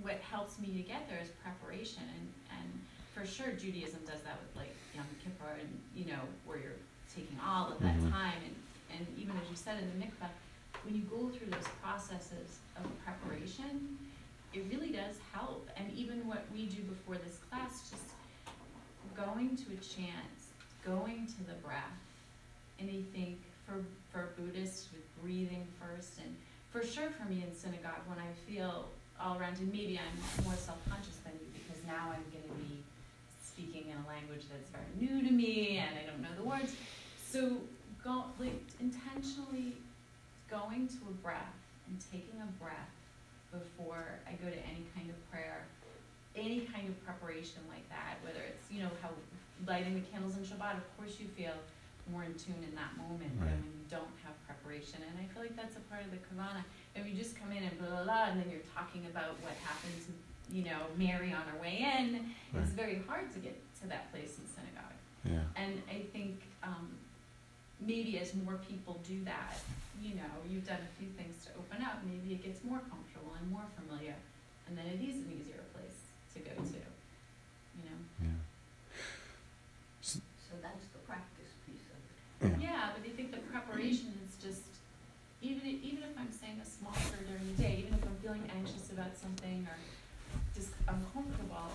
[0.02, 2.28] what helps me to get there is preparation and,
[2.60, 2.68] and
[3.14, 6.82] for sure Judaism does that with like Yom Kippur and you know where you're
[7.14, 8.10] taking all of that Mhm.
[8.12, 8.56] time and,
[8.98, 10.30] and even as you said in the mikvah
[10.84, 13.98] when you go through those processes of preparation
[14.54, 15.70] it really does help.
[15.78, 18.04] And even what we do before this class just
[19.16, 20.40] going to a chant
[20.86, 22.04] going to the breath
[22.80, 26.20] and I think for for Buddhists with breathing first.
[26.20, 26.36] And
[26.72, 28.90] for sure for me in synagogue when I feel
[29.20, 32.84] all around and maybe I'm more self-conscious than you because now I'm going to be
[33.44, 36.76] speaking in a language that's very new to me and I don't know the words.
[37.30, 37.58] So
[38.04, 39.74] go like intentionally
[40.50, 41.56] going to a breath
[41.88, 42.93] and taking a breath
[43.54, 45.66] before I go to any kind of prayer
[46.36, 49.10] any kind of preparation like that whether it's you know how
[49.70, 51.54] lighting the candles in Shabbat of course you feel
[52.12, 53.54] more in tune in that moment Right.
[53.54, 56.18] than when you don't have preparation and I feel like that's a part of the
[56.26, 56.66] kavana
[56.98, 59.54] if you just come in and blah blah blah, and then you're talking about what
[59.66, 60.12] happened to,
[60.54, 64.38] you know, Mary on her way in, it's very hard to get to that place
[64.38, 64.94] in synagogue.
[65.26, 65.42] Yeah.
[65.56, 66.94] And I think um,
[67.86, 69.60] maybe as more people do that,
[70.02, 73.36] you know, you've done a few things to open up, maybe it gets more comfortable
[73.40, 74.16] and more familiar,
[74.68, 76.00] and then it is an easier place
[76.34, 76.82] to go to,
[77.78, 78.00] you know.
[78.24, 78.40] Yeah.
[80.02, 82.62] So that's the practice piece of it.
[82.62, 82.72] Yeah.
[82.72, 84.68] Yeah, but I think the preparation is just,
[85.42, 88.16] even if, even if I'm saying a small prayer during the day, even if I'm
[88.22, 89.78] feeling anxious about something or
[90.56, 91.72] just uncomfortable,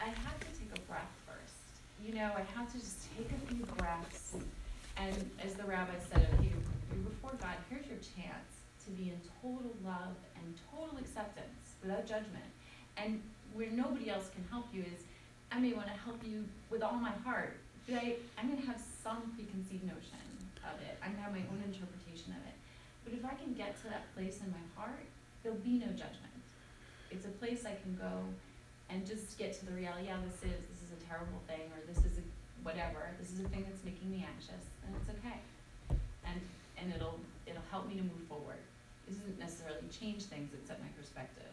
[0.00, 1.56] I have to take a breath first.
[2.04, 4.34] You know, I have to just take a few breaths.
[5.00, 9.20] And as the rabbi said, okay, you're before God, here's your chance to be in
[9.40, 12.44] total love and total acceptance without judgment.
[12.98, 13.22] And
[13.54, 15.08] where nobody else can help you is,
[15.50, 17.56] I may want to help you with all my heart,
[17.88, 20.20] but I, I'm going to have some preconceived notion
[20.68, 21.00] of it.
[21.00, 22.56] I'm going to have my own interpretation of it.
[23.02, 25.08] But if I can get to that place in my heart,
[25.42, 26.44] there'll be no judgment.
[27.10, 28.28] It's a place I can go
[28.90, 30.06] and just get to the reality.
[30.12, 32.26] Yeah, this is this is a terrible thing, or this is a
[32.62, 33.10] whatever.
[33.18, 35.38] This is a thing that's making me anxious, and it's okay.
[36.24, 36.40] And
[36.78, 38.60] and it'll it'll help me to move forward.
[39.08, 41.50] It doesn't necessarily change things except my perspective,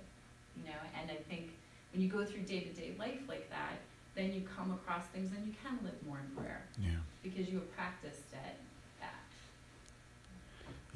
[0.56, 0.78] you know.
[1.00, 1.52] And I think
[1.92, 3.80] when you go through day to day life like that,
[4.16, 7.02] then you come across things and you can live more in prayer Yeah.
[7.24, 8.58] because you have practiced at that.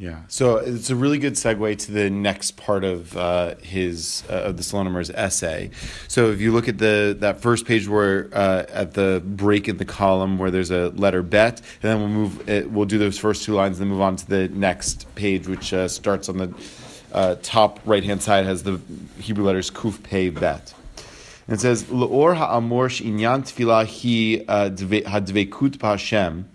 [0.02, 0.22] Yeah.
[0.30, 4.58] So it's a really good segue to the next part of uh, his uh, of
[4.58, 5.70] the Slonimer's essay.
[6.08, 9.78] So if you look at the that first page where uh, at the break in
[9.78, 12.50] the column where there's a letter bet, and then we'll move.
[12.50, 15.48] It, we'll do those first two lines, and then move on to the next page,
[15.48, 16.54] which uh, starts on the
[17.14, 18.82] uh, top right hand side has the
[19.20, 20.74] Hebrew letters Kuf Pei Bet.
[21.48, 26.46] And it says, L'or ha'amor she'inyan tefillah hi uh, dve- hadvekut b'Hashem.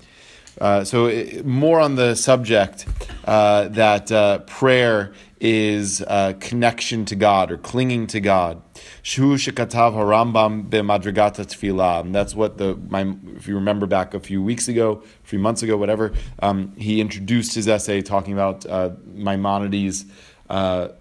[0.61, 2.87] Uh, so uh, more on the subject
[3.25, 8.63] uh, that uh, prayer is uh, connection to God or clinging to God.
[9.03, 12.01] Shu harambam b'madrigata tefillah.
[12.01, 15.39] And that's what the my if you remember back a few weeks ago, a few
[15.39, 16.13] months ago, whatever.
[16.41, 20.07] Um, he introduced his essay talking about uh, Maimonides'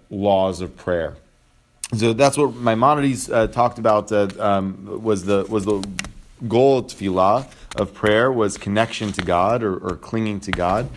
[0.10, 1.16] laws of prayer.
[1.96, 4.12] So that's what Maimonides talked about.
[4.12, 5.88] Um, was the was the
[6.48, 10.90] goal of tefillah of prayer was connection to God or, or clinging to God.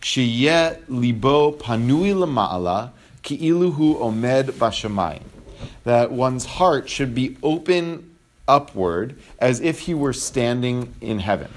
[0.00, 2.90] Sheyeh libo panui lama'ala
[3.22, 5.22] ki'iluhu omed bashamayim.
[5.84, 8.16] That one's heart should be open
[8.48, 11.50] upward as if he were standing in heaven.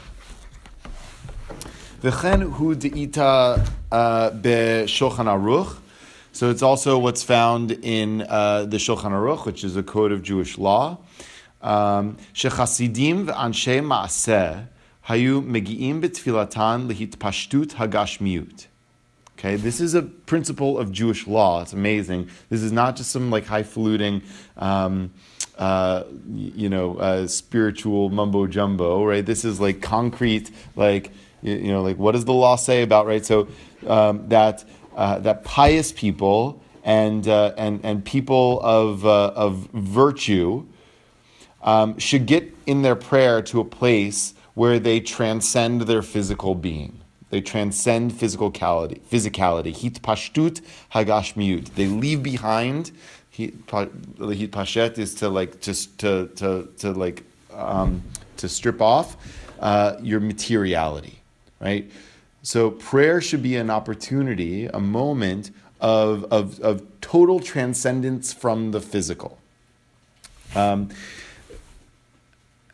[2.02, 5.78] V'chen hu de'ita uh, aruch.
[6.32, 10.22] So it's also what's found in uh, the Shulchan Aruch, which is a code of
[10.22, 10.98] Jewish law.
[11.62, 14.68] Um, Shechasidim v'anshe ma'aseh
[15.08, 18.68] hayu megi'im betfilatan lehitpashtut hagashmiut.
[19.38, 21.62] Okay, this is a principle of Jewish law.
[21.62, 22.30] It's amazing.
[22.50, 24.24] This is not just some like highfalutin,
[24.56, 25.12] um,
[25.58, 26.04] uh,
[26.34, 29.26] you know, uh, spiritual mumbo jumbo, right?
[29.26, 33.08] This is like concrete, like you, you know, like what does the law say about
[33.08, 33.26] right?
[33.26, 33.50] So
[33.86, 34.64] um, that
[34.96, 40.66] uh, that pious people and uh, and and people of uh, of virtue
[41.66, 47.02] um, should get in their prayer to a place where they transcend their physical being.
[47.32, 49.02] They transcend physicality.
[49.12, 49.76] Physicality.
[49.76, 50.62] Hit pashtut.
[51.76, 52.92] They leave behind.
[53.32, 58.04] Hit pashet is to like just to to to like um,
[58.38, 59.18] to strip off
[59.60, 61.20] uh, your materiality,
[61.60, 61.92] right?
[62.44, 65.52] So prayer should be an opportunity, a moment
[65.82, 69.40] of of, of total transcendence from the physical.
[70.56, 70.90] Um,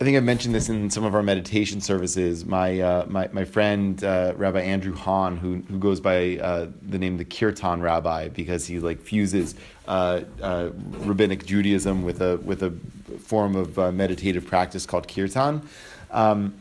[0.01, 2.43] I think I've mentioned this in some of our meditation services.
[2.43, 6.97] My uh, my, my friend uh, Rabbi Andrew Hahn, who who goes by uh, the
[6.97, 9.53] name the Kirtan Rabbi, because he like fuses
[9.87, 12.71] uh, uh, rabbinic Judaism with a with a
[13.19, 15.61] form of uh, meditative practice called Kirtan.
[16.09, 16.55] Um,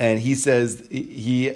[0.00, 1.54] and he says he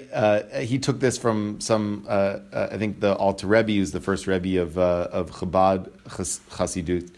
[0.61, 4.77] he took this from some I think the Alter Rebbe, who's the first Rebbe of
[4.77, 7.11] of Chabad Chassidut,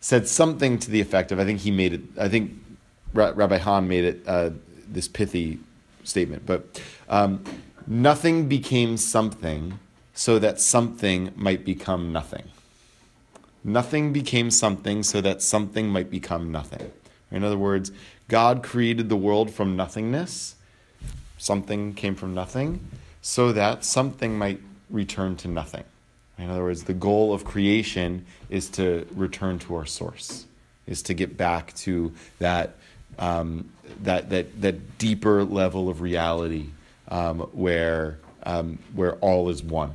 [0.00, 2.52] said something to the effect of I think he made it I think
[3.16, 4.50] Rabbi Hahn made it uh,
[4.88, 5.58] this pithy
[6.04, 7.42] statement, but um,
[7.86, 9.78] nothing became something
[10.14, 12.44] so that something might become nothing.
[13.64, 16.92] Nothing became something so that something might become nothing.
[17.30, 17.90] In other words,
[18.28, 20.54] God created the world from nothingness,
[21.36, 22.80] something came from nothing,
[23.20, 25.84] so that something might return to nothing.
[26.38, 30.46] In other words, the goal of creation is to return to our source,
[30.86, 32.76] is to get back to that
[33.18, 33.70] um,
[34.02, 36.66] that, that, that deeper level of reality
[37.08, 39.92] um, where, um, where all is one.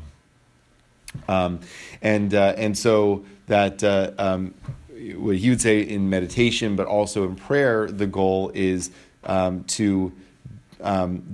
[1.28, 1.60] Um,
[2.02, 4.54] and, uh, and so that uh, um,
[5.16, 8.92] what he would say in meditation, but also in prayer, the goal is
[9.68, 10.12] to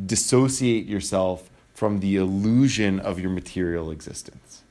[0.06, 4.64] dissociate yourself from the illusion of your material existence.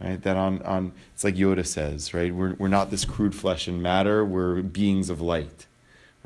[0.00, 0.20] Right?
[0.22, 2.34] That on, on it's like Yoda says, right?
[2.34, 5.66] We're, we're not this crude flesh and matter, we're beings of light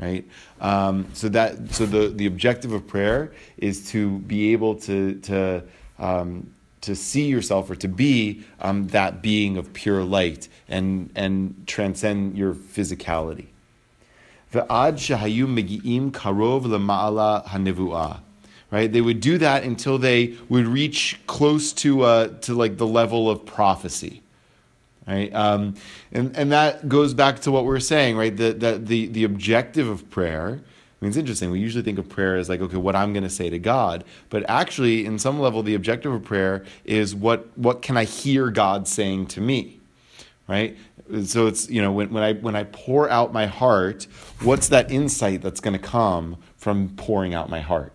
[0.01, 0.25] right?
[0.61, 5.63] Um, so that so the the objective of prayer is to be able to to
[5.99, 11.65] um, to see yourself or to be um, that being of pure light and and
[11.67, 13.47] transcend your physicality.
[18.73, 22.87] Right, they would do that until they would reach close to uh, to like the
[22.87, 24.23] level of prophecy
[25.11, 25.35] right?
[25.35, 25.75] Um,
[26.13, 28.35] and, and that goes back to what we are saying, right?
[28.35, 31.51] The, the, the, the objective of prayer, I mean, it's interesting.
[31.51, 34.05] We usually think of prayer as like, okay, what I'm going to say to God.
[34.29, 38.51] But actually, in some level, the objective of prayer is what, what can I hear
[38.51, 39.81] God saying to me,
[40.47, 40.77] right?
[41.25, 44.07] So it's, you know, when, when, I, when I pour out my heart,
[44.43, 47.93] what's that insight that's going to come from pouring out my heart?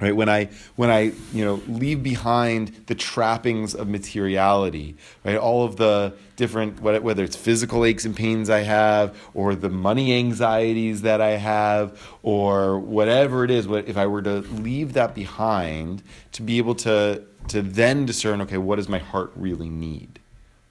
[0.00, 0.14] Right?
[0.14, 5.36] When I when I you know leave behind the trappings of materiality, right?
[5.36, 10.12] All of the different whether it's physical aches and pains I have, or the money
[10.18, 13.68] anxieties that I have, or whatever it is.
[13.68, 18.40] What if I were to leave that behind to be able to to then discern,
[18.42, 20.18] okay, what does my heart really need,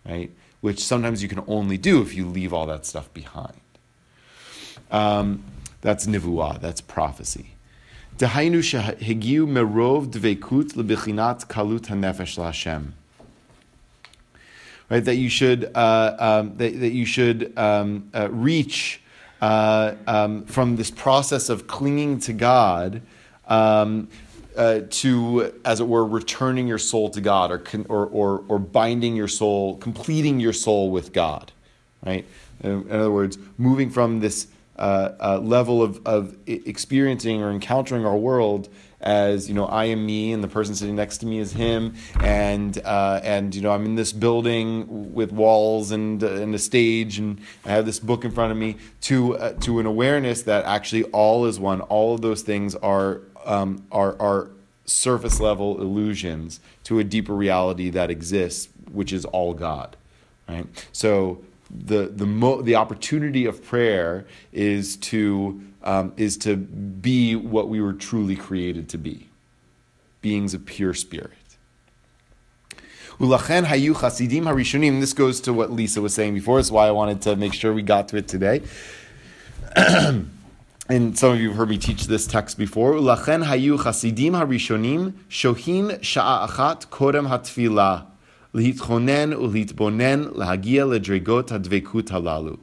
[0.05, 0.32] right?
[0.61, 3.59] Which sometimes you can only do if you leave all that stuff behind.
[4.91, 5.43] Um,
[5.82, 6.59] that's nivuah.
[6.61, 7.53] That's prophecy.
[8.18, 12.83] דהיינו שהגיעו מרוב דבקות לבחינת קלות הנפש להשם.
[14.91, 19.03] Right, that you should uh, um, that, that you should um, uh, reach
[19.43, 23.03] uh, um, from this process of clinging to God
[23.49, 24.09] um,
[24.57, 29.14] uh, to, as it were, returning your soul to God, or, or, or, or binding
[29.14, 31.53] your soul, completing your soul with God.
[32.05, 32.26] Right.
[32.62, 38.17] In other words, moving from this uh, uh, level of, of experiencing or encountering our
[38.17, 38.69] world
[39.01, 41.95] as you know I am me and the person sitting next to me is him.
[42.21, 46.59] And uh, and you know I'm in this building with walls and uh, and a
[46.59, 50.43] stage and I have this book in front of me to uh, to an awareness
[50.43, 51.82] that actually all is one.
[51.82, 54.49] All of those things are um, are are
[54.86, 59.95] surface level illusions to a deeper reality that exists which is all God
[60.47, 60.88] right?
[60.91, 61.43] So
[61.74, 67.82] the the mo- the opportunity of prayer is to um, is to be what we
[67.82, 69.30] were truly created to be,
[70.21, 71.32] beings of pure spirit.
[73.19, 74.99] Ulachen hayu chasidim harishonim.
[74.99, 76.57] This goes to what Lisa was saying before.
[76.57, 78.61] That's why I wanted to make sure we got to it today.
[79.76, 80.30] and
[81.17, 82.93] some of you have heard me teach this text before.
[82.93, 88.05] Ulachen hayu chasidim harishonim shohin sha'a achat kodem hatfilah
[88.55, 92.57] להתכונן ולהתבונן להגיע לדרגות הדבקות הללו.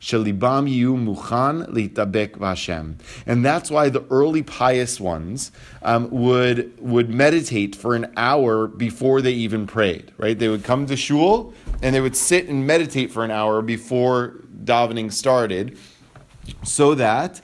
[0.00, 2.94] שלibam yu muchan litabek v'Hashem.
[3.26, 5.50] And that's why the early pious ones
[5.82, 10.38] um, would, would meditate for an hour before they even prayed, right?
[10.38, 11.52] They would come to shul
[11.82, 15.78] and they would sit and meditate for an hour before davening started
[16.62, 17.40] so that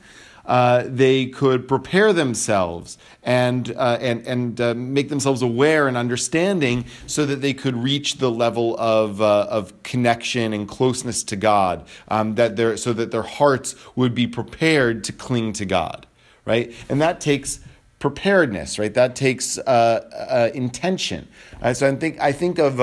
[0.50, 6.84] uh, they could prepare themselves and, uh, and, and uh, make themselves aware and understanding
[7.06, 11.86] so that they could reach the level of, uh, of connection and closeness to God,
[12.08, 16.08] um, that they so that their hearts would be prepared to cling to God,
[16.45, 16.74] right?
[16.89, 17.60] And that takes
[18.00, 18.93] preparedness, right?
[18.95, 21.28] That takes uh, intention.
[21.74, 22.80] so I think, I think of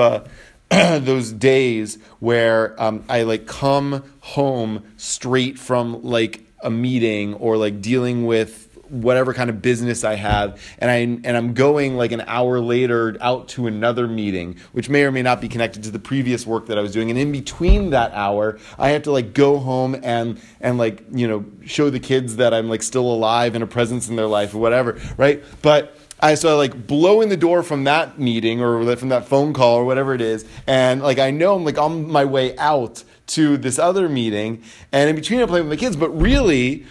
[0.69, 7.81] those days where um, I like come home straight from like a meeting or like
[7.81, 12.21] dealing with whatever kind of business I have and I and I'm going like an
[12.21, 15.99] hour later out to another meeting which may or may not be connected to the
[15.99, 17.09] previous work that I was doing.
[17.09, 21.27] And in between that hour I have to like go home and and like you
[21.27, 24.53] know show the kids that I'm like still alive and a presence in their life
[24.53, 25.43] or whatever right?
[25.61, 29.27] But I so I like blow in the door from that meeting or from that
[29.27, 32.57] phone call or whatever it is and like I know I'm like on my way
[32.57, 36.85] out to this other meeting, and in between I'm playing with my kids, but really,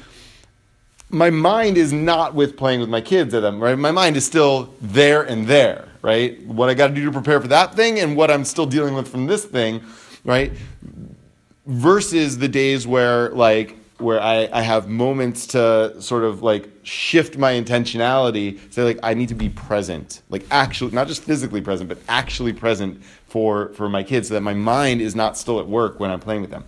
[1.10, 3.78] my mind is not with playing with my kids at them, right?
[3.78, 6.40] My mind is still there and there, right?
[6.46, 8.94] What I got to do to prepare for that thing and what I'm still dealing
[8.94, 9.82] with from this thing,
[10.24, 10.52] right?
[11.66, 17.38] Versus the days where like where I, I have moments to sort of like shift
[17.38, 21.88] my intentionality, say like I need to be present, like actually not just physically present,
[21.88, 25.66] but actually present for for my kids, so that my mind is not still at
[25.66, 26.64] work when I'm playing with them.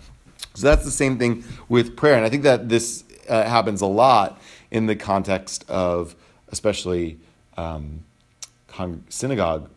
[0.53, 3.87] So that's the same thing with prayer, and I think that this uh, happens a
[3.87, 4.41] lot
[4.71, 6.15] in the context of
[6.51, 7.19] especially
[7.57, 8.03] um,
[8.67, 9.69] con- synagogue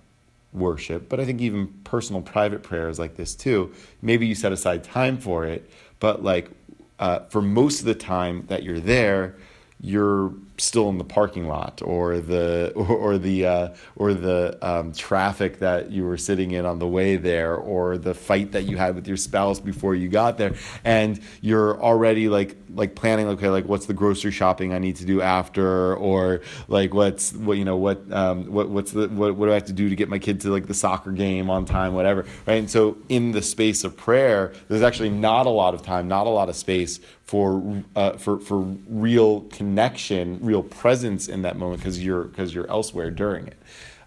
[0.53, 3.73] worship, but I think even personal private prayers like this too.
[4.01, 6.51] Maybe you set aside time for it, but like
[6.99, 9.37] uh, for most of the time that you're there,
[9.81, 10.33] you're
[10.63, 15.91] still in the parking lot or the or, the uh, or the um, traffic that
[15.91, 19.07] you were sitting in on the way there or the fight that you had with
[19.09, 20.55] your spouse before you got there.
[20.85, 25.05] And you're already like like planning okay like what's the grocery shopping I need to
[25.05, 25.97] do after?
[25.97, 29.55] Or like what's what you know what um, what what's the what, what do I
[29.55, 32.25] have to do to get my kid to like the soccer game on time whatever
[32.47, 32.55] right?
[32.55, 36.27] And so in the space of prayer there's actually not a lot of time not
[36.27, 37.01] a lot of space
[37.33, 38.59] for uh, for for
[38.89, 43.59] real connection, real presence in that moment because you're because you're elsewhere during it,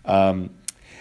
[0.05, 0.49] um,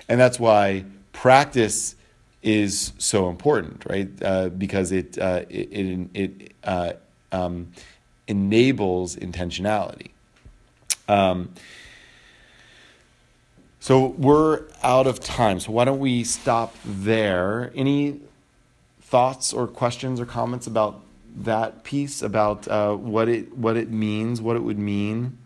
[0.09, 1.97] and that's why practice
[2.43, 4.09] is so important, right?
[4.23, 6.93] Uh, because it uh, it it, it uh,
[7.33, 7.73] um,
[8.27, 10.11] enables intentionality.
[11.09, 11.51] Um,
[13.81, 15.61] so we're out of time.
[15.61, 17.71] So why don't we stop there?
[17.75, 18.21] Any
[19.03, 21.04] thoughts or questions or comments about
[21.35, 25.39] that piece about uh, what it what it means, what it would mean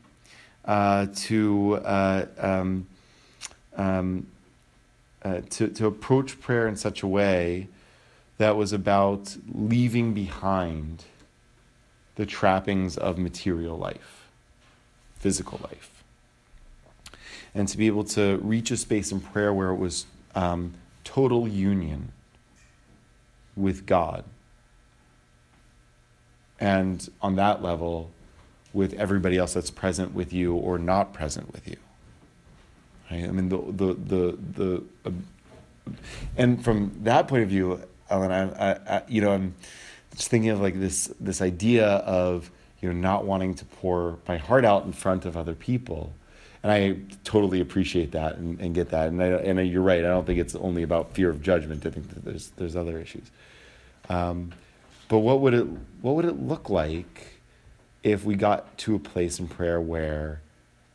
[0.64, 2.86] uh, to, uh, um,
[3.76, 4.26] um,
[5.22, 7.68] uh, to to approach prayer in such a way
[8.36, 11.04] that was about leaving behind
[12.16, 14.28] the trappings of material life,
[15.18, 16.04] physical life,
[17.54, 21.48] and to be able to reach a space in prayer where it was um, total
[21.48, 22.12] union
[23.56, 24.24] with God
[26.60, 28.10] and on that level
[28.72, 31.76] with everybody else that's present with you or not present with you
[33.10, 35.90] right i mean the the the, the uh,
[36.36, 37.80] and from that point of view
[38.10, 39.54] ellen I, I, I, you know i'm
[40.14, 42.50] just thinking of like this this idea of
[42.80, 46.12] you know not wanting to pour my heart out in front of other people
[46.62, 49.08] and I totally appreciate that and, and get that.
[49.08, 50.00] And, I, and you're right.
[50.00, 51.86] I don't think it's only about fear of judgment.
[51.86, 53.30] I think there's there's other issues.
[54.08, 54.52] Um,
[55.08, 55.66] but what would it
[56.00, 57.40] what would it look like
[58.02, 60.40] if we got to a place in prayer where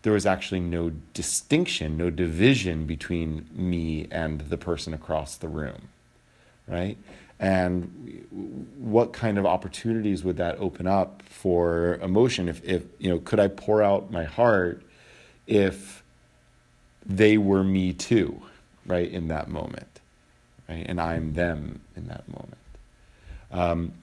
[0.03, 5.89] there was actually no distinction, no division between me and the person across the room,
[6.68, 6.97] right?
[7.39, 12.47] And what kind of opportunities would that open up for emotion?
[12.47, 14.82] If, if you know, could I pour out my heart
[15.47, 16.03] if
[17.05, 18.41] they were me too,
[18.86, 19.99] right, in that moment,
[20.70, 20.86] right?
[20.88, 22.57] And I'm them in that moment.
[23.51, 23.93] Um,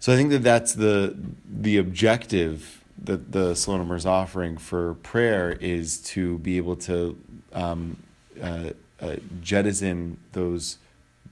[0.00, 1.16] so I think that that's the
[1.48, 7.18] the objective that the Slonim is offering for prayer is to be able to
[7.52, 7.96] um,
[8.42, 10.78] uh, uh, jettison those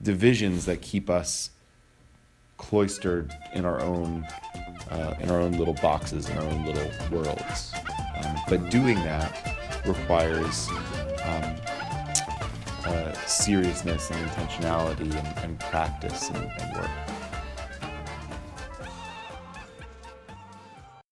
[0.01, 1.51] divisions that keep us
[2.57, 4.25] cloistered in our own
[4.91, 7.73] uh, in our own little boxes in our own little worlds.
[8.17, 10.69] Um, but doing that requires
[11.23, 11.55] um,
[12.85, 17.14] uh, seriousness and intentionality and, and practice and, and work.